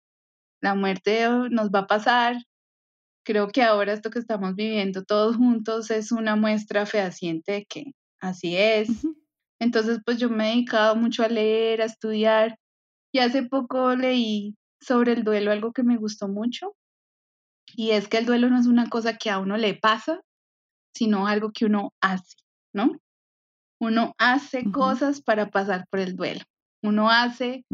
[0.62, 2.36] la muerte nos va a pasar.
[3.26, 7.84] Creo que ahora esto que estamos viviendo todos juntos es una muestra fehaciente de que
[8.20, 8.90] así es.
[9.60, 12.58] Entonces, pues yo me he dedicado mucho a leer, a estudiar,
[13.14, 16.76] y hace poco leí sobre el duelo algo que me gustó mucho,
[17.76, 20.20] y es que el duelo no es una cosa que a uno le pasa,
[20.94, 22.36] sino algo que uno hace,
[22.74, 22.92] ¿no?
[23.80, 26.42] Uno hace cosas para pasar por el duelo.
[26.82, 27.66] Uno hace.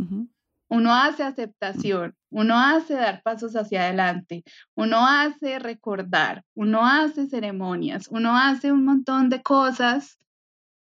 [0.69, 4.43] Uno hace aceptación, uno hace dar pasos hacia adelante,
[4.75, 10.17] uno hace recordar, uno hace ceremonias, uno hace un montón de cosas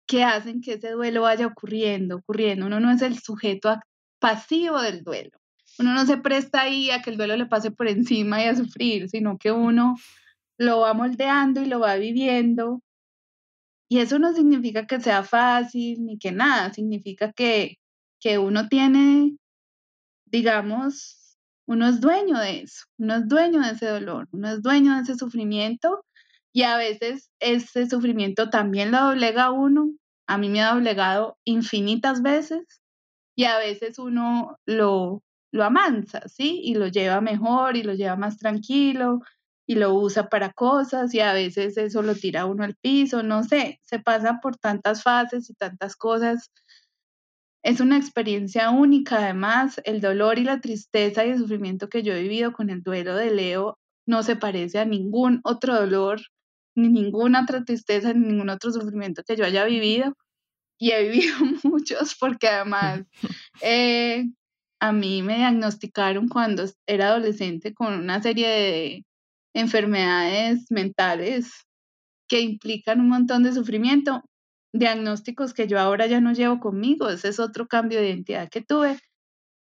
[0.05, 2.65] que hacen que ese duelo vaya ocurriendo, ocurriendo.
[2.65, 3.79] Uno no es el sujeto
[4.19, 5.31] pasivo del duelo.
[5.79, 8.55] Uno no se presta ahí a que el duelo le pase por encima y a
[8.55, 9.95] sufrir, sino que uno
[10.57, 12.81] lo va moldeando y lo va viviendo.
[13.89, 17.77] Y eso no significa que sea fácil ni que nada, significa que,
[18.19, 19.37] que uno tiene,
[20.31, 24.95] digamos, uno es dueño de eso, uno es dueño de ese dolor, uno es dueño
[24.95, 26.03] de ese sufrimiento
[26.53, 29.91] y a veces ese sufrimiento también lo doblega a uno.
[30.27, 32.81] A mí me ha doblegado infinitas veces
[33.35, 36.61] y a veces uno lo, lo amansa, ¿sí?
[36.63, 39.19] Y lo lleva mejor y lo lleva más tranquilo
[39.67, 43.43] y lo usa para cosas y a veces eso lo tira uno al piso, no
[43.43, 46.51] sé, se pasa por tantas fases y tantas cosas.
[47.63, 52.13] Es una experiencia única, además, el dolor y la tristeza y el sufrimiento que yo
[52.13, 56.21] he vivido con el duelo de Leo no se parece a ningún otro dolor,
[56.75, 60.13] ni ninguna otra tristeza, ni ningún otro sufrimiento que yo haya vivido.
[60.79, 63.03] Y he vivido muchos porque además
[63.61, 64.25] eh,
[64.79, 69.05] a mí me diagnosticaron cuando era adolescente con una serie de
[69.53, 71.51] enfermedades mentales
[72.27, 74.23] que implican un montón de sufrimiento,
[74.73, 78.61] diagnósticos que yo ahora ya no llevo conmigo, ese es otro cambio de identidad que
[78.61, 78.99] tuve,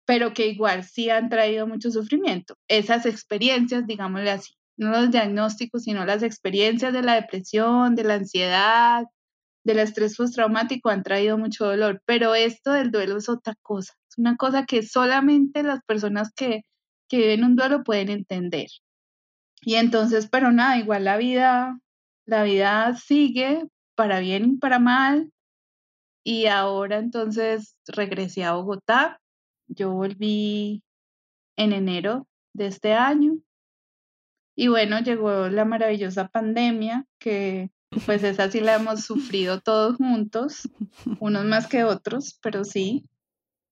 [0.05, 2.55] pero que igual sí han traído mucho sufrimiento.
[2.67, 8.15] Esas experiencias, digámosle así, no los diagnósticos, sino las experiencias de la depresión, de la
[8.15, 9.05] ansiedad,
[9.63, 14.17] del estrés postraumático han traído mucho dolor, pero esto del duelo es otra cosa, es
[14.17, 16.61] una cosa que solamente las personas que,
[17.09, 18.67] que viven un duelo pueden entender.
[19.61, 21.79] Y entonces, pero nada, igual la vida,
[22.25, 23.63] la vida sigue
[23.97, 25.31] para bien y para mal.
[26.23, 29.19] Y ahora entonces regresé a Bogotá.
[29.67, 30.83] Yo volví
[31.57, 33.37] en enero de este año.
[34.55, 37.69] Y bueno, llegó la maravillosa pandemia, que
[38.05, 40.69] pues esa sí la hemos sufrido todos juntos,
[41.19, 43.05] unos más que otros, pero sí.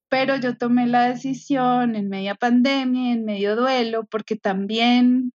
[0.09, 5.33] Pero yo tomé la decisión en media pandemia, en medio duelo, porque también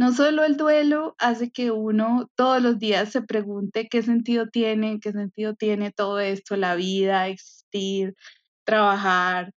[0.00, 4.98] no solo el duelo hace que uno todos los días se pregunte qué sentido tiene,
[4.98, 8.14] qué sentido tiene todo esto, la vida, existir,
[8.64, 9.52] trabajar,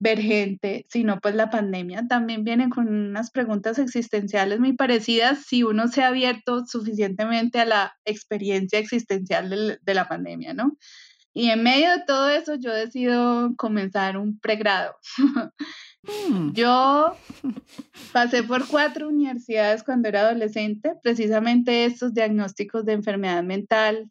[0.00, 5.62] ver gente, sino pues la pandemia también viene con unas preguntas existenciales muy parecidas si
[5.62, 10.76] uno se ha abierto suficientemente a la experiencia existencial de, la pandemia, ¿no?
[11.32, 14.96] Y en medio de todo eso yo decido comenzar un pregrado.
[16.06, 16.52] Mm.
[16.52, 17.16] Yo
[18.12, 24.10] pasé por cuatro universidades cuando era adolescente, precisamente estos diagnósticos de enfermedad mental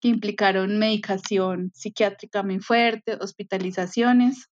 [0.00, 4.48] que implicaron medicación psiquiátrica muy fuerte, hospitalizaciones,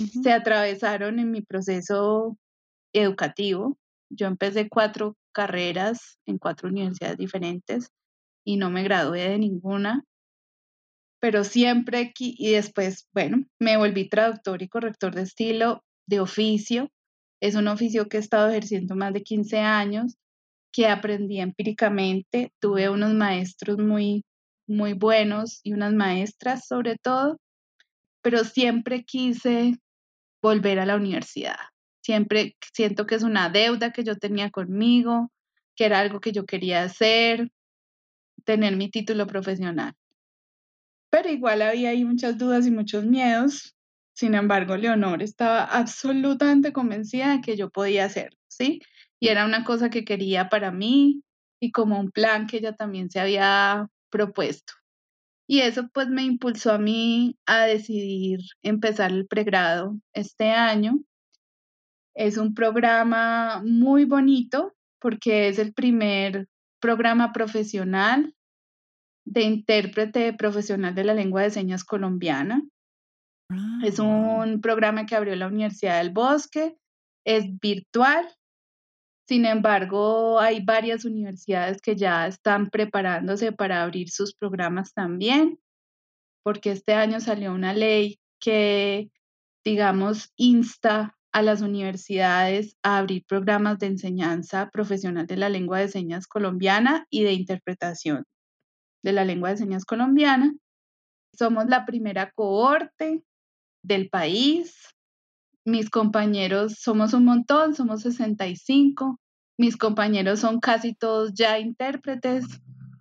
[0.00, 0.22] Ujú.
[0.22, 2.36] se atravesaron en mi proceso
[2.92, 3.78] educativo.
[4.10, 7.90] Yo empecé cuatro carreras en cuatro universidades diferentes
[8.44, 10.04] y no me gradué de ninguna,
[11.20, 16.90] pero siempre aquí y después, bueno, me volví traductor y corrector de estilo de oficio.
[17.40, 20.16] Es un oficio que he estado ejerciendo más de 15 años,
[20.72, 22.52] que aprendí empíricamente.
[22.60, 24.24] Tuve unos maestros muy,
[24.66, 27.38] muy buenos y unas maestras sobre todo,
[28.22, 29.74] pero siempre quise
[30.42, 31.56] volver a la universidad.
[32.02, 35.30] Siempre siento que es una deuda que yo tenía conmigo,
[35.74, 37.50] que era algo que yo quería hacer,
[38.44, 39.92] tener mi título profesional.
[41.10, 43.75] Pero igual había ahí muchas dudas y muchos miedos
[44.16, 48.80] Sin embargo, Leonor estaba absolutamente convencida de que yo podía hacerlo, ¿sí?
[49.20, 51.22] Y era una cosa que quería para mí
[51.60, 54.72] y como un plan que ella también se había propuesto.
[55.46, 60.98] Y eso pues me impulsó a mí a decidir empezar el pregrado este año.
[62.14, 66.48] Es un programa muy bonito porque es el primer
[66.80, 68.34] programa profesional
[69.26, 72.62] de intérprete profesional de la lengua de señas colombiana.
[73.82, 74.02] Es ah.
[74.02, 76.76] un programa que abrió la Universidad del Bosque,
[77.24, 78.28] es virtual.
[79.28, 85.58] Sin embargo, hay varias universidades que ya están preparándose para abrir sus programas también,
[86.44, 89.10] porque este año salió una ley que,
[89.64, 95.88] digamos, insta a las universidades a abrir programas de enseñanza profesional de la lengua de
[95.88, 98.24] señas colombiana y de interpretación
[99.02, 100.54] de la lengua de señas colombiana.
[101.36, 103.22] Somos la primera cohorte
[103.86, 104.94] del país.
[105.64, 109.18] Mis compañeros somos un montón, somos 65.
[109.58, 112.44] Mis compañeros son casi todos ya intérpretes.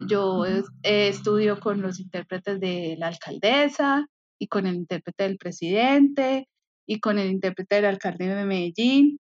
[0.07, 0.45] Yo
[0.83, 4.07] estudio con los intérpretes de la alcaldesa
[4.39, 6.47] y con el intérprete del presidente
[6.87, 9.19] y con el intérprete del alcalde de Medellín.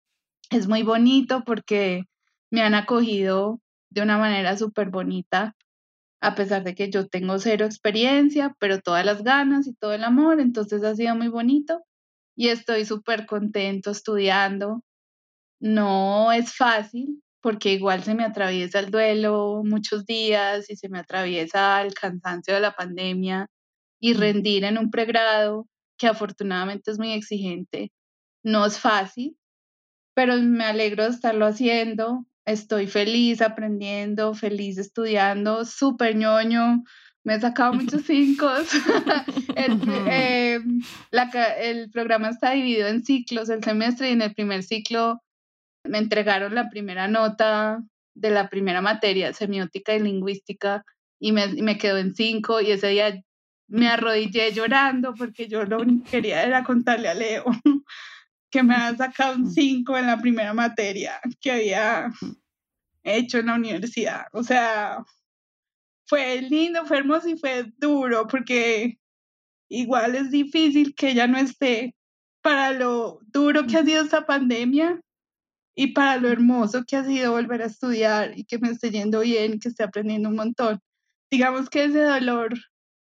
[0.51, 2.05] Es muy bonito porque
[2.51, 5.55] me han acogido de una manera súper bonita
[6.20, 10.04] a pesar de que yo tengo cero experiencia, pero todas las ganas y todo el
[10.04, 11.81] amor, entonces ha sido muy bonito
[12.37, 14.83] y estoy súper contento estudiando.
[15.61, 20.98] No es fácil porque igual se me atraviesa el duelo muchos días y se me
[21.00, 23.48] atraviesa el cansancio de la pandemia
[24.00, 25.66] y rendir en un pregrado
[25.98, 27.92] que afortunadamente es muy exigente.
[28.44, 29.37] No es fácil,
[30.14, 36.82] pero me alegro de estarlo haciendo estoy feliz aprendiendo, feliz estudiando, súper ñoño,
[37.22, 38.48] me he sacado muchos cinco.
[39.56, 40.61] el, eh,
[41.61, 45.20] el programa está dividido en ciclos, el semestre, y en el primer ciclo
[45.84, 47.82] me entregaron la primera nota
[48.14, 50.84] de la primera materia, semiótica y lingüística,
[51.20, 53.22] y me, me quedó en cinco, y ese día
[53.68, 57.44] me arrodillé llorando porque yo lo único que quería era contarle a Leo
[58.50, 62.11] que me había sacado un 5 en la primera materia que había
[63.02, 64.26] hecho en la universidad.
[64.32, 65.04] O sea,
[66.06, 68.98] fue lindo, fue hermoso y fue duro porque
[69.68, 71.94] igual es difícil que ella no esté
[72.42, 75.00] para lo duro que ha sido esta pandemia
[75.74, 79.20] y para lo hermoso que ha sido volver a estudiar y que me esté yendo
[79.20, 80.80] bien, que esté aprendiendo un montón.
[81.30, 82.54] Digamos que ese dolor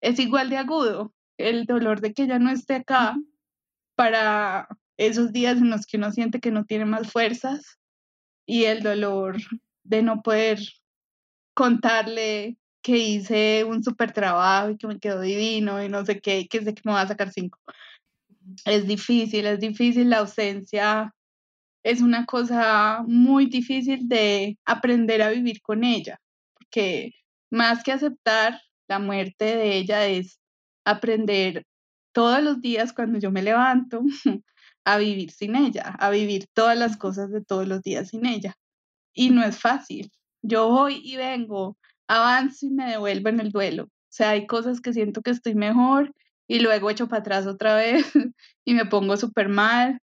[0.00, 3.16] es igual de agudo, el dolor de que ella no esté acá
[3.96, 7.78] para esos días en los que uno siente que no tiene más fuerzas
[8.46, 9.36] y el dolor
[9.84, 10.60] de no poder
[11.54, 16.48] contarle que hice un súper trabajo y que me quedó divino y no sé qué,
[16.48, 17.58] que sé que me va a sacar cinco.
[18.64, 21.14] Es difícil, es difícil, la ausencia
[21.84, 26.20] es una cosa muy difícil de aprender a vivir con ella,
[26.54, 27.12] porque
[27.50, 30.38] más que aceptar la muerte de ella es
[30.84, 31.64] aprender
[32.12, 34.02] todos los días cuando yo me levanto
[34.84, 38.56] a vivir sin ella, a vivir todas las cosas de todos los días sin ella.
[39.14, 40.10] Y no es fácil.
[40.42, 41.76] Yo voy y vengo,
[42.08, 43.84] avanzo y me devuelvo en el duelo.
[43.84, 46.12] O sea, hay cosas que siento que estoy mejor
[46.48, 48.04] y luego echo para atrás otra vez
[48.64, 49.98] y me pongo súper mal.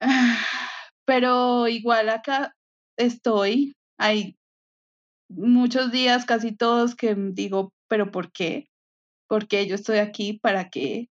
[1.04, 2.54] Pero igual acá
[2.96, 3.76] estoy.
[3.98, 4.36] Hay
[5.28, 8.68] muchos días, casi todos, que digo, pero ¿por qué?
[9.28, 10.34] ¿Por qué yo estoy aquí?
[10.34, 11.08] ¿Para qué?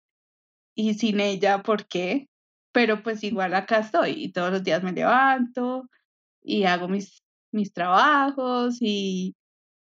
[0.77, 2.29] Y sin ella, ¿por qué?
[2.75, 5.89] Pero pues igual acá estoy y todos los días me levanto
[6.43, 9.37] y hago mis, mis trabajos y,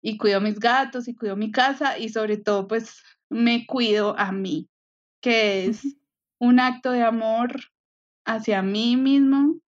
[0.00, 4.32] y cuido mis gatos y cuido mi casa y sobre todo pues me cuido a
[4.32, 4.70] mí,
[5.20, 5.82] que es
[6.38, 7.60] un acto de amor
[8.24, 9.60] hacia mí mismo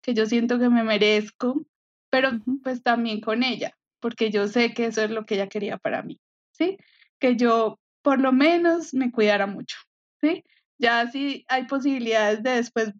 [0.00, 1.66] que yo siento que me merezco,
[2.08, 2.30] pero
[2.62, 6.04] pues también con ella, porque yo sé que eso es lo que ella quería para
[6.04, 6.20] mí,
[6.52, 6.78] ¿sí?
[7.18, 9.76] Que yo por lo menos me cuidara mucho,
[10.20, 10.44] ¿sí?
[10.80, 12.92] Ya si hay posibilidades de después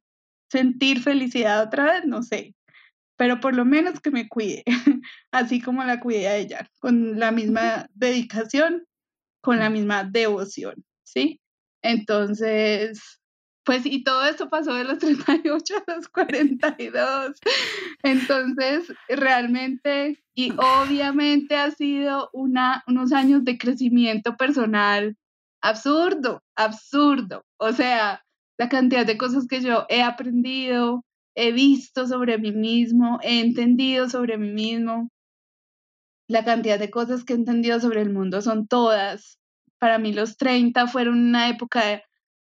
[0.50, 2.54] sentir felicidad otra vez, no sé,
[3.16, 4.64] pero por lo menos que me cuide,
[5.32, 8.84] así como la cuidé a ella, con la misma dedicación,
[9.42, 11.40] con la misma devoción, ¿sí?
[11.82, 13.20] Entonces,
[13.64, 17.36] pues, y todo esto pasó de los 38 a los 42.
[18.02, 25.16] Entonces, realmente, y obviamente ha sido una, unos años de crecimiento personal
[25.60, 27.44] absurdo, absurdo.
[27.58, 28.22] O sea,
[28.58, 31.04] la cantidad de cosas que yo he aprendido,
[31.34, 35.08] he visto sobre mí mismo, he entendido sobre mí mismo.
[36.28, 39.38] La cantidad de cosas que he entendido sobre el mundo son todas.
[39.78, 42.02] Para mí los 30 fueron una época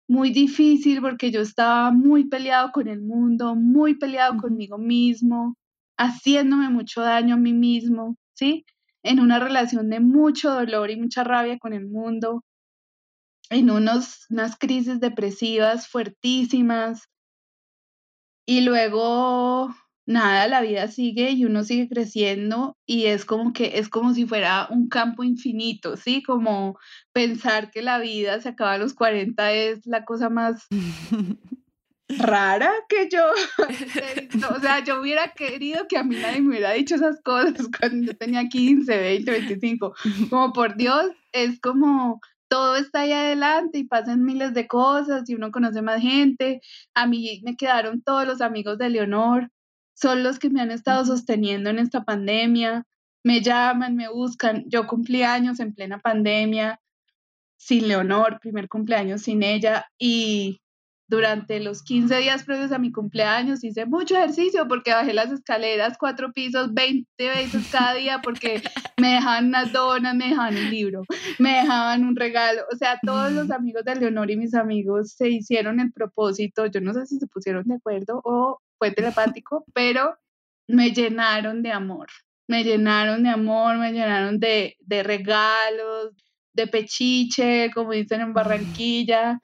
[0.08, 5.56] muy difícil porque yo estaba muy peleado con el mundo, muy peleado conmigo mismo,
[5.98, 8.66] haciéndome mucho daño a mí mismo, ¿sí?
[9.04, 12.44] En una relación de mucho dolor y mucha rabia con el mundo,
[13.52, 17.10] en unos, unas crisis depresivas fuertísimas.
[18.48, 19.76] Y luego
[20.08, 24.26] nada, la vida sigue y uno sigue creciendo y es como que es como si
[24.26, 26.24] fuera un campo infinito, ¿sí?
[26.24, 26.78] Como
[27.14, 30.68] pensar que la vida se acaba a los 40 es la cosa más
[32.18, 33.24] rara que yo
[34.56, 38.12] O sea, yo hubiera querido que a mí nadie me hubiera dicho esas cosas cuando
[38.12, 39.94] yo tenía 15, 20, 25.
[40.30, 42.22] Como por Dios, es como
[42.52, 46.60] todo está ahí adelante y pasan miles de cosas y uno conoce más gente.
[46.94, 49.50] A mí me quedaron todos los amigos de Leonor,
[49.94, 52.86] son los que me han estado sosteniendo en esta pandemia.
[53.24, 54.66] Me llaman, me buscan.
[54.68, 56.82] Yo cumplí años en plena pandemia,
[57.56, 59.86] sin Leonor, primer cumpleaños sin ella.
[59.98, 60.61] Y
[61.12, 65.98] durante los 15 días previos a mi cumpleaños hice mucho ejercicio porque bajé las escaleras
[66.00, 68.64] cuatro pisos 20 veces cada día porque
[68.98, 71.04] me dejaban unas donas, me dejaban un libro,
[71.38, 72.62] me dejaban un regalo.
[72.72, 76.66] O sea, todos los amigos de Leonor y mis amigos se hicieron el propósito.
[76.68, 80.16] Yo no sé si se pusieron de acuerdo o fue telepático, pero
[80.68, 82.08] me llenaron de amor,
[82.48, 86.14] me llenaron de amor, me llenaron de, de regalos,
[86.54, 89.42] de pechiche, como dicen en Barranquilla.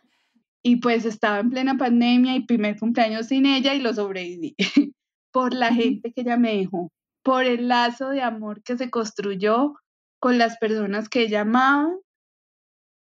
[0.63, 4.55] Y pues estaba en plena pandemia y primer cumpleaños sin ella y lo sobreviví
[5.31, 6.89] por la gente que ella me dejó,
[7.23, 9.75] por el lazo de amor que se construyó
[10.19, 11.95] con las personas que ella amaba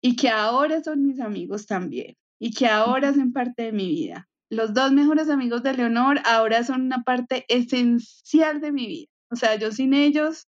[0.02, 4.28] y que ahora son mis amigos también y que ahora hacen parte de mi vida
[4.50, 9.08] los dos mejores amigos de Leonor ahora son una parte esencial de mi vida.
[9.30, 10.48] O sea, yo sin ellos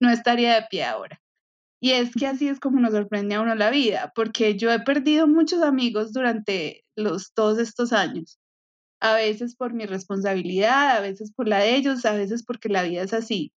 [0.00, 1.20] no estaría de pie ahora.
[1.80, 4.80] Y es que así es como nos sorprende a uno la vida, porque yo he
[4.80, 8.38] perdido muchos amigos durante los, todos estos años.
[9.00, 12.82] A veces por mi responsabilidad, a veces por la de ellos, a veces porque la
[12.82, 13.52] vida es así.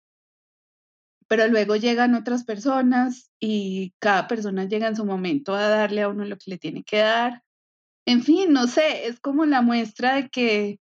[1.27, 6.09] Pero luego llegan otras personas y cada persona llega en su momento a darle a
[6.09, 7.41] uno lo que le tiene que dar
[8.05, 10.79] en fin, no sé, es como la muestra de que,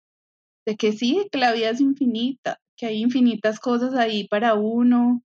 [0.67, 5.23] de que sí, que la vida es infinita, que hay infinitas cosas ahí para uno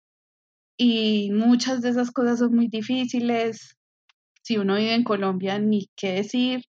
[0.81, 3.77] y muchas de esas cosas son muy difíciles.
[4.43, 6.63] Si uno vive en Colombia, ni qué decir.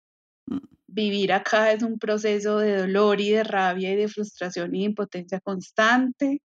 [0.46, 0.58] Mm.
[0.88, 4.84] Vivir acá es un proceso de dolor y de rabia y de frustración y de
[4.86, 6.42] impotencia constante,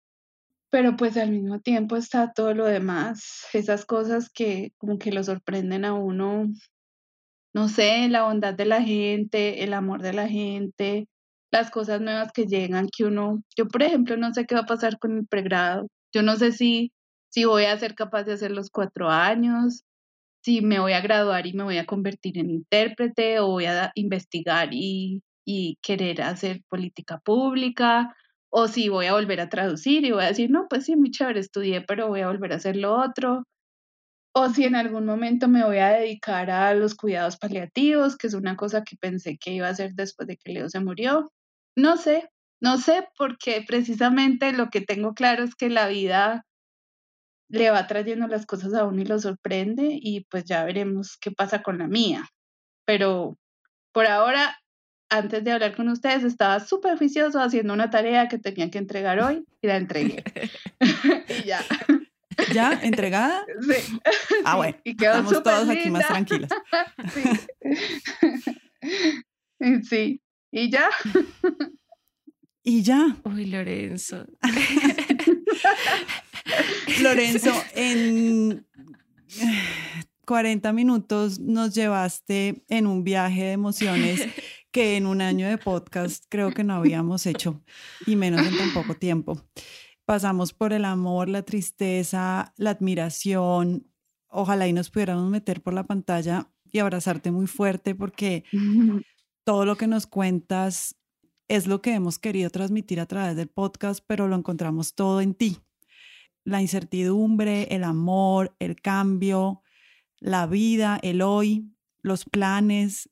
[0.71, 5.25] pero pues al mismo tiempo está todo lo demás, esas cosas que como que lo
[5.25, 6.49] sorprenden a uno
[7.55, 11.09] no sé, la bondad de la gente, el amor de la gente,
[11.51, 14.67] las cosas nuevas que llegan, que uno, yo por ejemplo no sé qué va a
[14.67, 16.93] pasar con el pregrado, yo no sé si,
[17.39, 19.84] si voy a ser capaz de hacer los cuatro años,
[20.43, 23.93] si me voy a graduar y me voy a convertir en intérprete o voy a
[23.95, 28.16] investigar y, y querer hacer política pública,
[28.51, 31.12] o si voy a volver a traducir y voy a decir, no, pues sí, muy
[31.12, 33.45] chévere, estudié, pero voy a volver a hacer lo otro
[34.32, 38.34] o si en algún momento me voy a dedicar a los cuidados paliativos, que es
[38.34, 41.32] una cosa que pensé que iba a hacer después de que Leo se murió.
[41.76, 42.30] No sé,
[42.61, 46.45] no sé, porque precisamente lo que tengo claro es que la vida
[47.49, 51.30] le va trayendo las cosas a uno y lo sorprende y pues ya veremos qué
[51.30, 52.28] pasa con la mía.
[52.84, 53.38] Pero
[53.92, 54.59] por ahora,
[55.09, 59.20] antes de hablar con ustedes, estaba súper juicioso haciendo una tarea que tenía que entregar
[59.20, 60.22] hoy y la entregué.
[61.42, 61.64] y ya.
[62.53, 62.78] ¿Ya?
[62.82, 63.44] ¿Entregada?
[63.61, 63.99] Sí.
[64.44, 64.78] Ah, bueno.
[64.84, 66.51] Y estamos todos aquí más tranquilos.
[69.61, 69.82] Sí.
[69.82, 70.20] sí.
[70.53, 70.88] ¿Y ya?
[72.62, 73.16] ¿Y ya?
[73.24, 74.24] Uy, Lorenzo.
[77.03, 78.67] Lorenzo, en
[80.27, 84.27] 40 minutos nos llevaste en un viaje de emociones
[84.71, 87.63] que en un año de podcast creo que no habíamos hecho,
[88.07, 89.43] y menos en tan poco tiempo
[90.09, 93.93] pasamos por el amor, la tristeza, la admiración.
[94.29, 98.43] Ojalá y nos pudiéramos meter por la pantalla y abrazarte muy fuerte porque
[99.45, 100.97] todo lo que nos cuentas
[101.47, 105.35] es lo que hemos querido transmitir a través del podcast, pero lo encontramos todo en
[105.35, 105.59] ti.
[106.45, 109.62] La incertidumbre, el amor, el cambio,
[110.18, 111.70] la vida, el hoy,
[112.03, 113.11] los planes,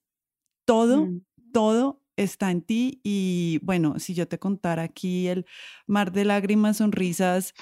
[0.64, 1.24] todo, mm.
[1.52, 5.46] todo está en ti y bueno, si yo te contara aquí el
[5.86, 7.54] mar de lágrimas, sonrisas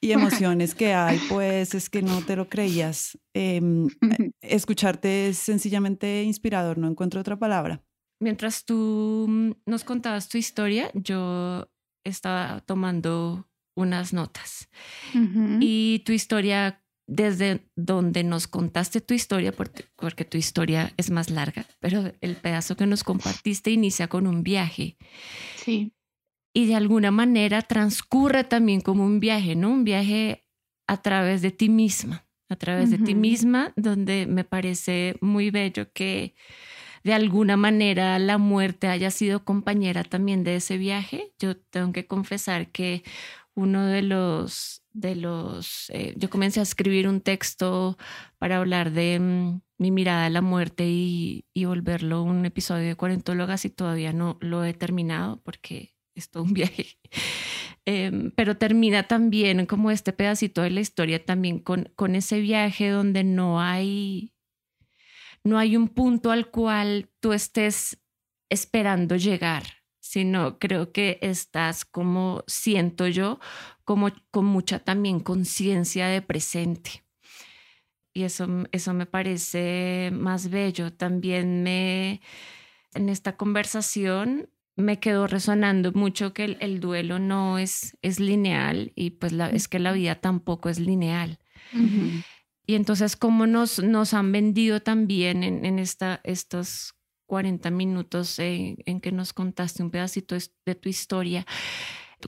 [0.00, 3.18] y emociones que hay, pues es que no te lo creías.
[3.34, 3.90] Em, eh,
[4.40, 7.82] escucharte es sencillamente inspirador, no encuentro otra palabra.
[8.20, 11.68] Mientras tú mm, nos contabas tu historia, yo
[12.04, 13.47] estaba tomando
[13.78, 14.68] unas notas
[15.60, 21.30] y tu historia desde donde nos contaste tu historia, porque, porque, tu historia es más
[21.30, 24.98] larga, pero el pedazo que nos compartiste inicia con un viaje.
[25.56, 25.94] Sí.
[26.52, 29.70] Y de alguna manera transcurre también como un viaje, ¿no?
[29.70, 30.44] Un viaje
[30.86, 35.90] a través de ti misma, a través de ti misma, donde me parece muy bello
[35.92, 36.34] que
[37.04, 41.32] de alguna manera la muerte haya sido compañera también de ese viaje.
[41.38, 43.02] Yo tengo que confesar que
[43.58, 47.98] uno de los, de los, eh, yo comencé a escribir un texto
[48.38, 52.94] para hablar de mm, mi mirada a la muerte y, y, volverlo un episodio de
[52.94, 57.00] Cuarentólogas y todavía no lo he terminado porque es todo un viaje.
[57.84, 62.90] Em, pero termina también como este pedacito de la historia también con, con ese viaje
[62.90, 64.34] donde no hay,
[65.42, 68.00] no hay un punto al cual tú estés
[68.50, 69.77] esperando llegar
[70.08, 73.40] sino creo que estás como siento yo,
[73.84, 77.04] como con mucha también conciencia de presente.
[78.14, 80.94] Y eso, eso me parece más bello.
[80.94, 82.22] También me,
[82.94, 89.10] en esta conversación me quedó resonando mucho que el, duelo no es, es lineal y
[89.10, 91.38] pues la, es que la vida tampoco es lineal.
[92.64, 96.97] Y entonces, ¿cómo nos, nos han vendido también en, en esta, estos
[97.28, 101.46] 40 minutos en que nos contaste un pedacito de tu historia,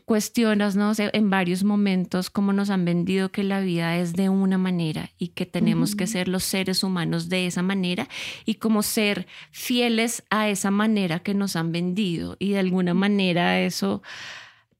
[0.05, 0.93] cuestionas ¿no?
[0.97, 5.29] en varios momentos cómo nos han vendido que la vida es de una manera y
[5.29, 8.09] que tenemos que ser los seres humanos de esa manera
[8.45, 12.37] y como ser fieles a esa manera que nos han vendido.
[12.39, 14.03] Y de alguna manera eso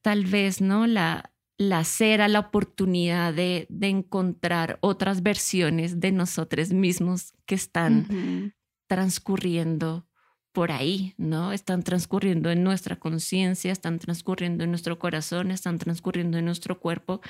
[0.01, 6.71] tal vez no la la cera la oportunidad de, de encontrar otras versiones de nosotros
[6.71, 8.55] mismos que están
[8.87, 10.07] transcurriendo
[10.51, 11.53] por ahí, ¿no?
[11.53, 17.21] Están transcurriendo en nuestra conciencia, están transcurriendo en nuestro corazón, están transcurriendo en nuestro cuerpo,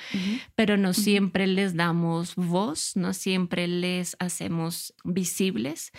[0.56, 5.92] pero no siempre les damos voz, no siempre les hacemos visibles.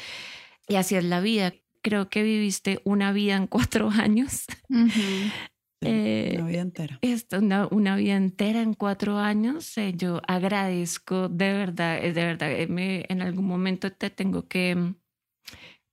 [0.69, 1.55] Y así es la vida.
[1.83, 4.47] Creo que viviste una vida en cuatro años.
[5.85, 7.01] Eh, una vida entera.
[7.41, 9.77] una, una, vida entera en cuatro años.
[9.77, 14.95] Eh, yo agradezco de verdad, de verdad, me, en algún momento te tengo que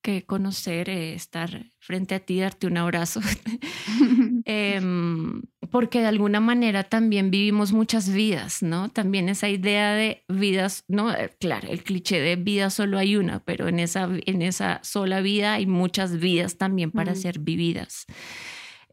[0.01, 3.21] que conocer, eh, estar frente a ti, darte un abrazo,
[4.45, 8.89] em, porque de alguna manera también vivimos muchas vidas, ¿no?
[8.89, 11.11] También esa idea de vidas, ¿no?
[11.13, 15.21] Eh, claro, el cliché de vida solo hay una, pero en esa, en esa sola
[15.21, 18.05] vida hay muchas vidas también para ser vividas.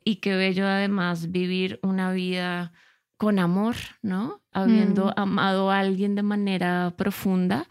[0.04, 2.72] Y qué bello además vivir una vida
[3.16, 4.42] con amor, ¿no?
[4.52, 5.12] Habiendo mm.
[5.16, 7.66] amado a alguien de manera profunda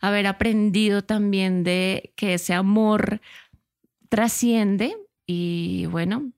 [0.00, 3.20] haber aprendido también de que ese amor
[4.08, 4.96] trasciende
[5.26, 6.32] y bueno,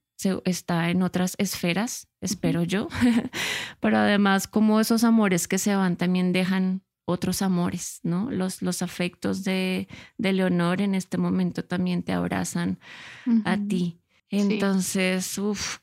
[0.45, 2.87] está en otras esferas, espero yo,
[3.79, 8.29] pero además como esos amores que se van también dejan otros amores, ¿no?
[8.31, 9.87] Los, los afectos de,
[10.17, 12.79] de Leonor en este momento también te abrazan
[13.43, 13.99] a ti.
[14.29, 15.79] Entonces, uff.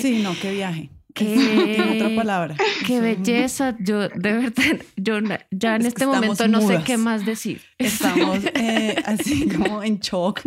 [0.00, 0.90] Sí, no, qué viaje.
[1.14, 2.56] Qué, otra palabra.
[2.86, 3.76] Qué belleza.
[3.78, 5.18] Yo, de verdad, yo
[5.50, 7.62] ya en este momento no sé qué más decir.
[7.78, 10.42] Estamos eh, así como en shock.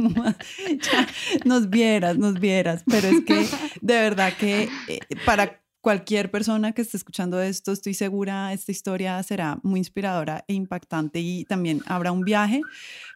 [1.45, 2.83] nos vieras, nos vieras.
[2.85, 3.47] Pero es que
[3.81, 9.23] de verdad que eh, para cualquier persona que esté escuchando esto, estoy segura, esta historia
[9.23, 12.59] será muy inspiradora e impactante y también habrá un viaje.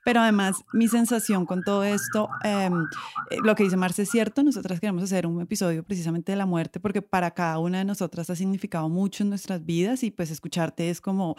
[0.06, 2.86] Pero además, mi sensación con todo esto, em,
[3.30, 6.46] eh, lo que dice Marce es cierto, nosotras queremos hacer un episodio precisamente de la
[6.46, 10.32] muerte porque para cada una de nosotras ha significado mucho en nuestras vidas y pues
[10.32, 11.36] escucharte es como...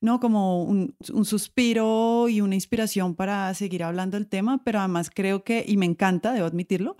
[0.00, 0.18] ¿no?
[0.18, 5.44] Como un, un, suspiro y una inspiración para seguir hablando del tema, pero además creo
[5.44, 6.96] que, y me encanta, debo admitirlo,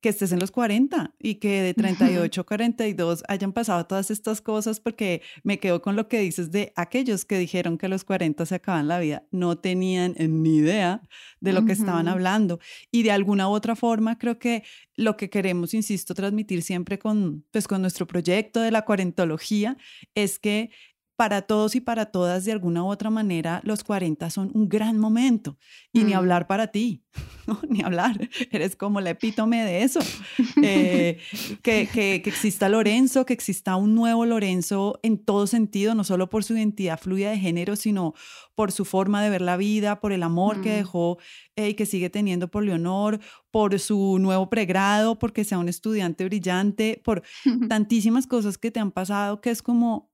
[0.00, 4.40] que estés en los 40 y que de 38 a 42 hayan pasado todas estas
[4.40, 8.04] cosas porque me quedo con lo que dices de aquellos que dijeron que a los
[8.04, 11.02] 40 se acaban la vida, no tenían ni idea
[11.40, 12.60] de lo que estaban hablando.
[12.90, 14.62] Y de alguna u otra forma creo que
[14.94, 19.76] lo que queremos, insisto, transmitir siempre con, pues, con nuestro proyecto de la cuarentología
[20.14, 20.70] es que
[21.18, 24.98] para todos y para todas, de alguna u otra manera, los 40 son un gran
[24.98, 25.58] momento.
[25.92, 26.16] Y ni mm.
[26.16, 27.02] hablar para ti,
[27.68, 28.30] ni hablar.
[28.52, 29.98] Eres como la epítome de eso.
[30.62, 31.18] Eh,
[31.64, 36.44] que, que, exista Lorenzo, que exista un nuevo Lorenzo en todo sentido, no solo por
[36.44, 38.14] su identidad fluida de género, sino
[38.54, 40.76] por su forma de ver la vida, por el amor que mm.
[40.76, 41.18] dejó
[41.56, 43.18] eh, y que sigue teniendo por Leonor,
[43.50, 47.24] por su nuevo pregrado, porque sea un estudiante brillante, por
[47.68, 50.07] tantísimas cosas que te han pasado, que es como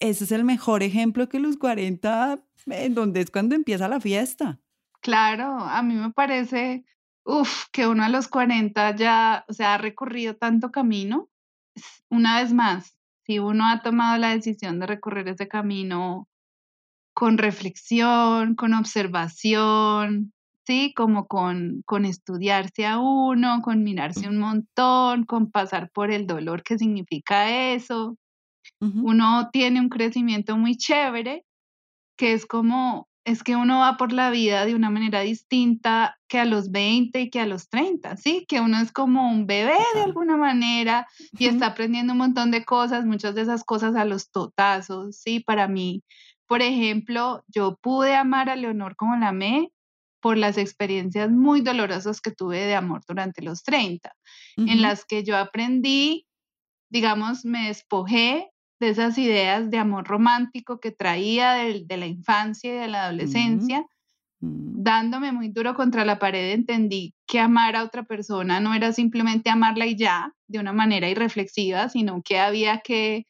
[0.00, 4.58] ese es el mejor ejemplo que los 40, en donde es cuando empieza la fiesta.
[5.00, 6.84] Claro, a mí me parece,
[7.24, 11.28] uff, que uno a los 40 ya, o sea, ha recorrido tanto camino.
[12.08, 16.28] Una vez más, si uno ha tomado la decisión de recorrer ese camino,
[17.14, 20.32] con reflexión, con observación,
[20.66, 20.92] ¿sí?
[20.94, 26.62] Como con, con estudiarse a uno, con mirarse un montón, con pasar por el dolor
[26.62, 28.16] que significa eso.
[28.80, 31.44] Uno tiene un crecimiento muy chévere,
[32.16, 36.38] que es como es que uno va por la vida de una manera distinta que
[36.38, 38.46] a los 20 y que a los 30, ¿sí?
[38.48, 41.06] Que uno es como un bebé de alguna manera
[41.38, 45.40] y está aprendiendo un montón de cosas, muchas de esas cosas a los totazos, ¿sí?
[45.40, 46.02] Para mí,
[46.46, 49.70] por ejemplo, yo pude amar a Leonor como la amé
[50.20, 54.12] por las experiencias muy dolorosas que tuve de amor durante los 30,
[54.56, 56.26] en las que yo aprendí,
[56.90, 58.49] digamos, me despojé
[58.80, 63.86] de esas ideas de amor romántico que traía de, la infancia y de la adolescencia.
[64.40, 64.82] Mm.
[64.82, 69.50] Dándome muy duro contra la pared, entendí que amar a otra persona no era simplemente
[69.50, 73.26] amarla y ya, de una manera irreflexiva, sino que había que,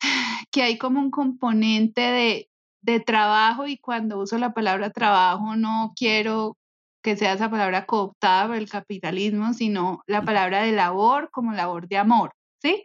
[0.52, 2.48] que hay como un componente de,
[2.80, 6.56] de trabajo y cuando uso la palabra trabajo no quiero
[7.02, 11.88] que sea esa palabra cooptada por el capitalismo, sino la palabra de labor como labor
[11.88, 12.84] de amor, ¿sí?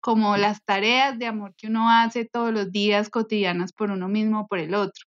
[0.00, 4.40] Como las tareas de amor que uno hace todos los días cotidianas por uno mismo
[4.40, 5.04] o por el otro.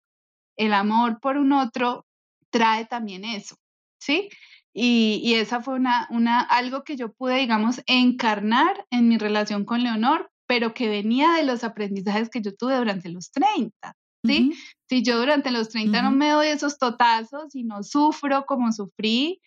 [0.57, 2.07] El amor por un otro
[2.51, 3.57] trae también eso,
[3.99, 4.28] ¿sí?
[4.74, 9.66] Y, y, esa fue una, una, algo que yo pude, digamos, encarnar en mi relación
[9.66, 14.53] con Leonor, pero que venía de los aprendizajes que yo tuve durante los 30, ¿sí?
[14.88, 19.40] Si yo durante los 30 no me doy esos totazos y no sufro como sufrí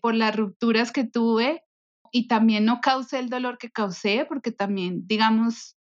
[0.00, 1.62] por las rupturas que tuve,
[2.14, 5.76] y también no causé el dolor que causé, porque también, digamos,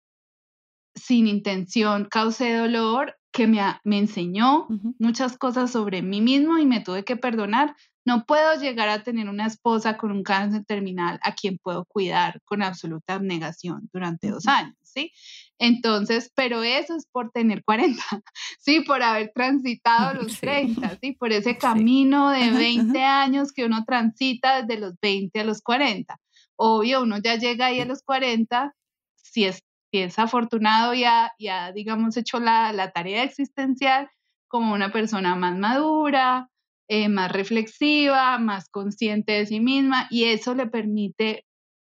[0.94, 4.68] sin intención causé dolor que me, me enseñó
[5.00, 7.74] muchas cosas sobre mí mismo y me tuve que perdonar.
[8.10, 12.40] No puedo llegar a tener una esposa con un cáncer terminal a quien puedo cuidar
[12.44, 15.12] con absoluta abnegación durante dos años, ¿sí?
[15.60, 18.02] Entonces, pero eso es por tener 40,
[18.58, 18.80] ¿sí?
[18.80, 21.12] Por haber transitado los 30, ¿sí?
[21.12, 26.18] Por ese camino de 20 años que uno transita desde los 20 a los 40.
[26.56, 28.74] Obvio, uno ya llega ahí a los 40,
[29.14, 34.10] si es, si es afortunado ya, ya, digamos, hecho la, la tarea existencial
[34.48, 36.50] como una persona más madura,
[36.92, 41.44] eh, más reflexiva, más consciente de sí misma y eso le permite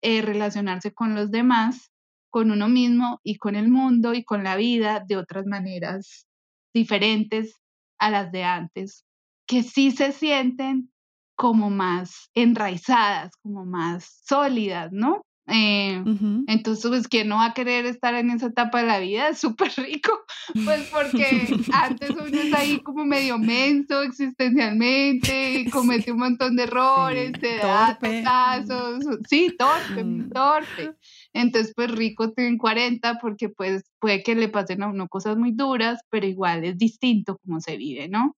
[0.03, 1.91] eh, relacionarse con los demás
[2.31, 6.27] con uno mismo y con el mundo y con la vida de otras maneras
[6.75, 7.61] diferentes
[7.99, 9.05] a las de antes,
[9.47, 10.91] que sí se sienten
[11.35, 15.23] como más enraizadas, como más sólidas, ¿no?
[15.49, 16.03] Eh,
[16.49, 19.29] entonces, pues, ¿quién no va a querer estar en esa etapa de la vida?
[19.29, 20.25] Es súper rico,
[20.65, 27.33] pues porque antes uno está ahí como medio menso existencialmente, comete un montón de errores,
[27.41, 30.31] te da casos, sí, torpe, mm.
[30.31, 30.95] torpe.
[31.33, 35.53] Entonces, pues rico tiene 40 porque pues puede que le pasen a uno cosas muy
[35.53, 38.37] duras, pero igual es distinto como se vive, ¿no?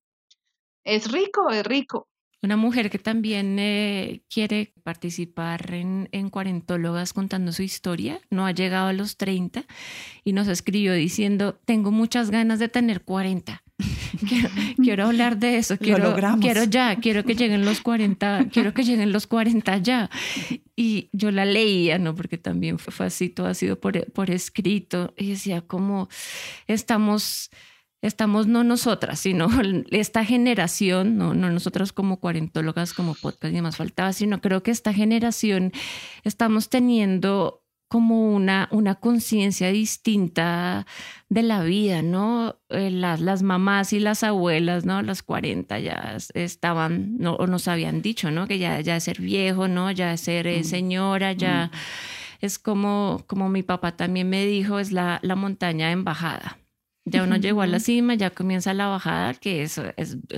[0.85, 2.09] Es rico, es rico.
[2.41, 8.53] Una mujer que también eh, quiere participar en, en, Cuarentólogas contando su historia, no ha
[8.53, 9.65] llegado a los 30
[10.23, 13.63] y nos escribió diciendo, tengo muchas ganas de tener 40.
[14.83, 19.13] Quiero, hablar de eso, quiero, quiero ya, quiero que lleguen los 40, quiero que lleguen
[19.13, 20.11] los 40 ya.
[20.75, 22.15] Y yo la leía, ¿no?
[22.15, 26.09] Porque también fue así, todo ha sido por, por escrito y decía como
[26.67, 27.51] estamos
[28.03, 29.49] estamos no nosotras, sino
[29.91, 34.71] esta generación, no, no nosotras como cuarentólogas, como podcast y demás faltaba, sino creo que
[34.71, 35.73] esta generación
[36.25, 40.87] estamos teniendo como una, una conciencia distinta
[41.31, 42.57] de la vida, ¿no?
[42.69, 45.01] Eh, las, las mamás y las abuelas, ¿no?
[45.01, 48.47] Las 40 ya estaban, no, o nos habían dicho, ¿no?
[48.47, 49.91] Que ya, ya es ser viejo, ¿no?
[49.91, 50.65] Ya es ser eh, mm.
[50.65, 52.45] señora, ya mm.
[52.45, 56.58] es como, como mi papá también me dijo, es la, la montaña en bajada.
[57.11, 59.81] Ya uno llegó a la cima, ya comienza la bajada, que es,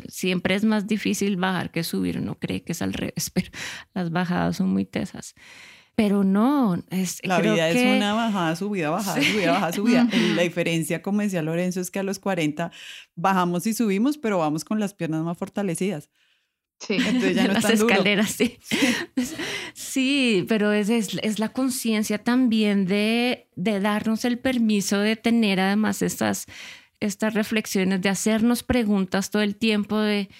[0.09, 2.19] siempre es más difícil bajar que subir.
[2.19, 3.51] Uno cree que es al revés, pero
[3.95, 5.35] las bajadas son muy tesas.
[5.97, 10.09] Pero no, es, la vida es una bajada, subida, bajada, subida, bajada, subida.
[10.35, 12.71] La diferencia, como decía Lorenzo, es que a los 40
[13.17, 16.09] bajamos y subimos, pero vamos con las piernas más fortalecidas.
[16.81, 18.59] Sí, Entonces ya no las escaleras, sí.
[19.75, 20.47] sí.
[20.49, 26.47] pero es, es, la conciencia también de, de, darnos el permiso de tener además estas,
[26.99, 30.31] estas reflexiones, de hacernos preguntas todo el tiempo de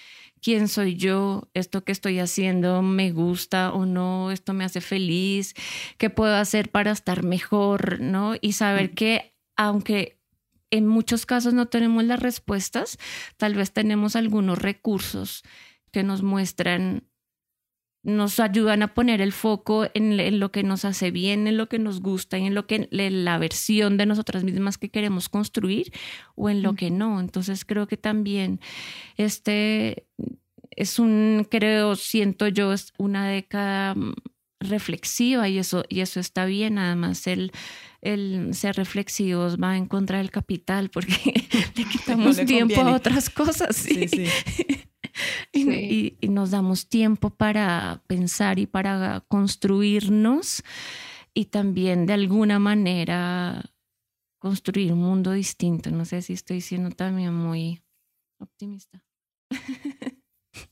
[0.41, 5.55] quién soy yo, esto que estoy haciendo me gusta o no, esto me hace feliz,
[5.99, 8.35] qué puedo hacer para estar mejor, ¿no?
[8.41, 8.95] Y saber mm.
[8.95, 10.19] que aunque
[10.71, 12.97] en muchos casos no tenemos las respuestas,
[13.37, 15.43] tal vez tenemos algunos recursos
[15.91, 17.11] que nos muestran
[18.03, 21.79] nos ayudan a poner el foco en, lo que nos hace bien, en lo que
[21.79, 25.93] nos gusta y en lo que la versión de nosotras mismas que queremos construir
[26.35, 27.21] o en lo que no.
[27.21, 28.61] Entonces creo que también
[29.17, 30.07] este
[30.71, 34.15] es un, creo, siento yo, es una década mm,
[34.61, 36.79] reflexiva y eso, y eso está bien.
[36.79, 37.53] Además, el,
[38.01, 43.77] el ser reflexivos va en contra del capital porque le quitamos tiempo a otras cosas.
[43.77, 44.09] sí.
[44.09, 44.25] sí.
[45.53, 50.63] Y, nos damos tiempo para pensar y para construirnos
[51.35, 53.73] y también de alguna manera
[54.39, 55.91] construir un mundo distinto.
[55.91, 57.83] No sé si estoy siendo también muy
[58.39, 59.05] optimista.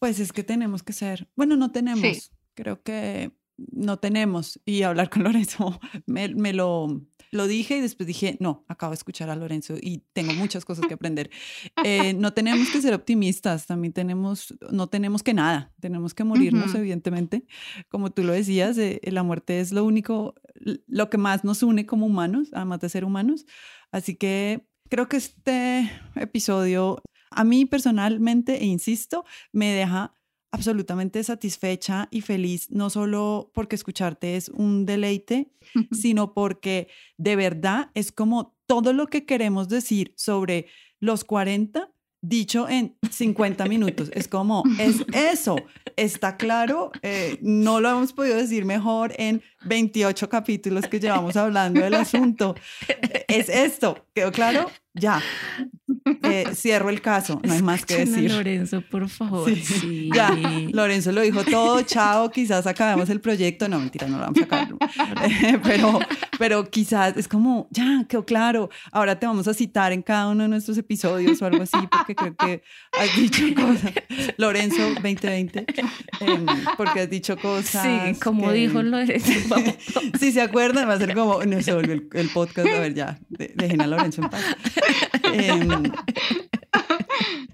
[0.01, 4.61] Pues es que tenemos que ser, bueno, no tenemos, creo que no tenemos.
[4.65, 8.97] Y hablar con Lorenzo me, me lo lo dije y después dije, no, acabo de
[8.97, 11.31] escuchar a Lorenzo y tengo muchas cosas que aprender.
[11.85, 16.75] Eh, no tenemos que ser optimistas, también tenemos, no tenemos que nada, tenemos que morirnos,
[16.75, 17.47] evidentemente.
[17.89, 20.35] Como tú lo decías, eh, la muerte es lo único,
[20.87, 23.47] lo que más nos une como humanos, además de ser humanos.
[23.91, 30.15] Así que creo que este episodio, a mí personalmente, e insisto, me deja
[30.51, 35.51] absolutamente satisfecha y feliz, no solo porque escucharte es un deleite,
[35.92, 40.66] sino porque de verdad es como todo lo que queremos decir sobre
[41.01, 41.90] los 40
[42.20, 44.11] dicho en 50 minutos.
[44.12, 45.57] Es como, es eso,
[45.96, 51.80] está claro, eh, no lo hemos podido decir mejor en 28 capítulos que llevamos hablando
[51.80, 52.55] del asunto.
[53.28, 54.70] Es esto, ¿quedó claro?
[54.95, 55.22] Ya,
[56.22, 58.30] eh, cierro el caso, no hay más que decir.
[58.30, 59.55] Lorenzo, por favor.
[59.55, 60.11] Sí.
[60.14, 60.30] Ya,
[60.72, 63.68] Lorenzo lo dijo todo, chao, quizás acabemos el proyecto.
[63.68, 64.68] No, mentira, no lo vamos a acabar.
[65.62, 65.99] pero,
[66.39, 68.70] pero quizás es como, ya, quedó claro.
[68.93, 72.14] Ahora te vamos a citar en cada uno de nuestros episodios o algo así, porque
[72.14, 72.62] creo que
[72.99, 73.93] has dicho cosas.
[74.36, 75.66] Lorenzo 2020,
[76.20, 77.82] em, porque has dicho cosas.
[77.82, 79.57] Sí, como dijo Lorenzo.
[80.18, 83.18] si se acuerdan, va a ser como, no se volvió el, podcast, a ver, ya,
[83.28, 84.43] dejen a Lorenzo en paz.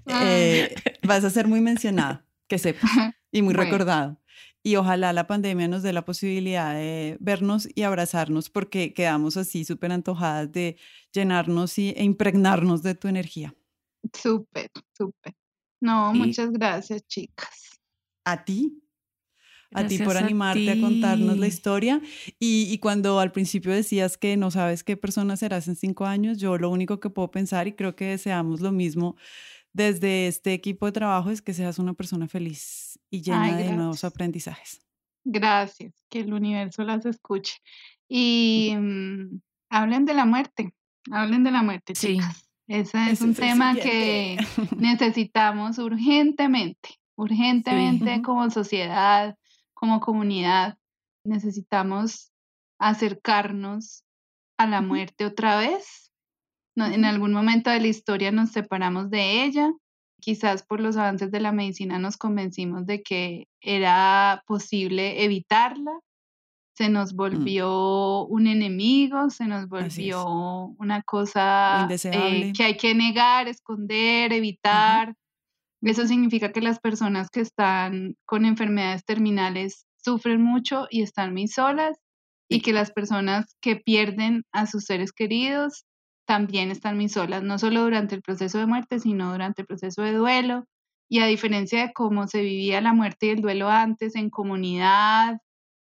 [0.07, 0.73] Eh,
[1.03, 2.91] vas a ser muy mencionado, que sepas,
[3.31, 4.19] y muy recordado.
[4.63, 9.65] Y ojalá la pandemia nos dé la posibilidad de vernos y abrazarnos porque quedamos así
[9.65, 10.77] súper antojadas de
[11.11, 13.53] llenarnos y, e impregnarnos de tu energía.
[14.13, 15.35] Súper, súper.
[15.81, 17.79] No, muchas gracias, chicas.
[18.25, 18.81] A ti,
[19.75, 22.01] a ti por animarte a, contarnos la historia.
[22.39, 26.37] Y, y, cuando al principio decías que no sabes qué persona serás en cinco años,
[26.37, 29.15] yo lo único que puedo pensar y creo que deseamos lo mismo
[29.75, 34.05] desde este equipo de trabajo es que seas una persona feliz y llena de nuevos
[34.05, 34.81] aprendizajes.
[35.25, 37.55] Gracias, que el universo las escuche.
[38.07, 40.73] Y mm, hablen de la muerte,
[41.11, 42.19] hablen de la muerte, sí.
[42.67, 44.37] Ese es un tema que
[44.77, 49.37] necesitamos urgentemente, urgentemente como sociedad,
[49.75, 50.79] como comunidad
[51.23, 52.31] necesitamos
[52.79, 54.03] acercarnos
[54.57, 56.11] a la muerte otra vez.
[56.75, 59.71] en algún momento de la historia nos separamos de ella.
[60.19, 65.99] Quizás por los avances de la medicina nos convencimos de que era posible evitarla.
[66.73, 67.17] Se nos mm.
[67.17, 75.15] volvió un enemigo, se nos volvió una cosa eh, que hay que negar, esconder, evitar.
[75.85, 81.47] Eso significa que las personas que están con enfermedades terminales sufren mucho y están muy
[81.47, 81.97] solas
[82.49, 85.85] y que las personas que pierden a sus seres queridos
[86.27, 90.01] también están muy solas, no solo durante el proceso de muerte, sino durante el proceso
[90.01, 90.65] de duelo.
[91.07, 95.37] Y a diferencia de cómo se vivía la muerte y el duelo antes, en comunidad,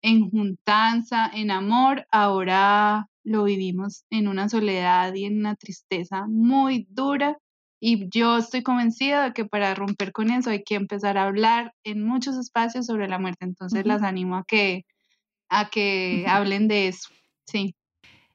[0.02, 6.88] en juntanza, en amor, ahora lo vivimos en una soledad y en una tristeza muy
[6.90, 7.38] dura
[7.86, 11.74] y yo estoy convencida de que para romper con eso hay que empezar a hablar
[11.84, 13.44] en muchos espacios sobre la muerte.
[13.44, 14.86] Entonces las animo a que,
[15.50, 17.10] a que hablen de eso.
[17.46, 17.76] Sí.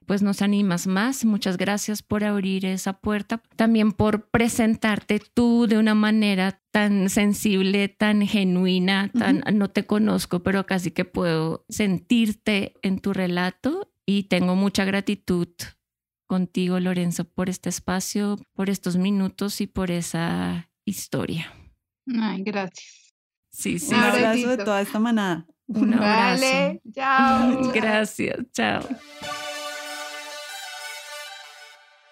[0.05, 1.25] Pues nos animas más.
[1.25, 3.41] Muchas gracias por abrir esa puerta.
[3.55, 10.43] También por presentarte tú de una manera tan sensible, tan genuina, tan no te conozco,
[10.43, 15.47] pero casi que puedo sentirte en tu relato y tengo mucha gratitud
[16.29, 21.51] contigo, Lorenzo, por este espacio, por estos minutos y por esa historia.
[22.21, 23.15] Ay, gracias.
[23.49, 23.95] Sí, sí.
[23.95, 25.47] Un abrazo de toda esta manada.
[25.67, 26.45] Un abrazo.
[26.45, 27.71] Vale, chao.
[27.73, 28.87] Gracias, chao.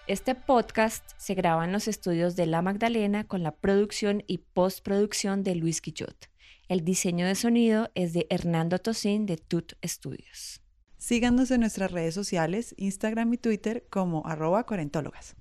[0.08, 5.44] Este podcast se graba en los estudios de La Magdalena con la producción y postproducción
[5.44, 6.28] de Luis Quillot.
[6.68, 10.60] El diseño de sonido es de Hernando Tosín de Tut Studios.
[11.08, 15.36] Síganos en nuestras redes sociales, Instagram y Twitter como arroba cuarentólogas.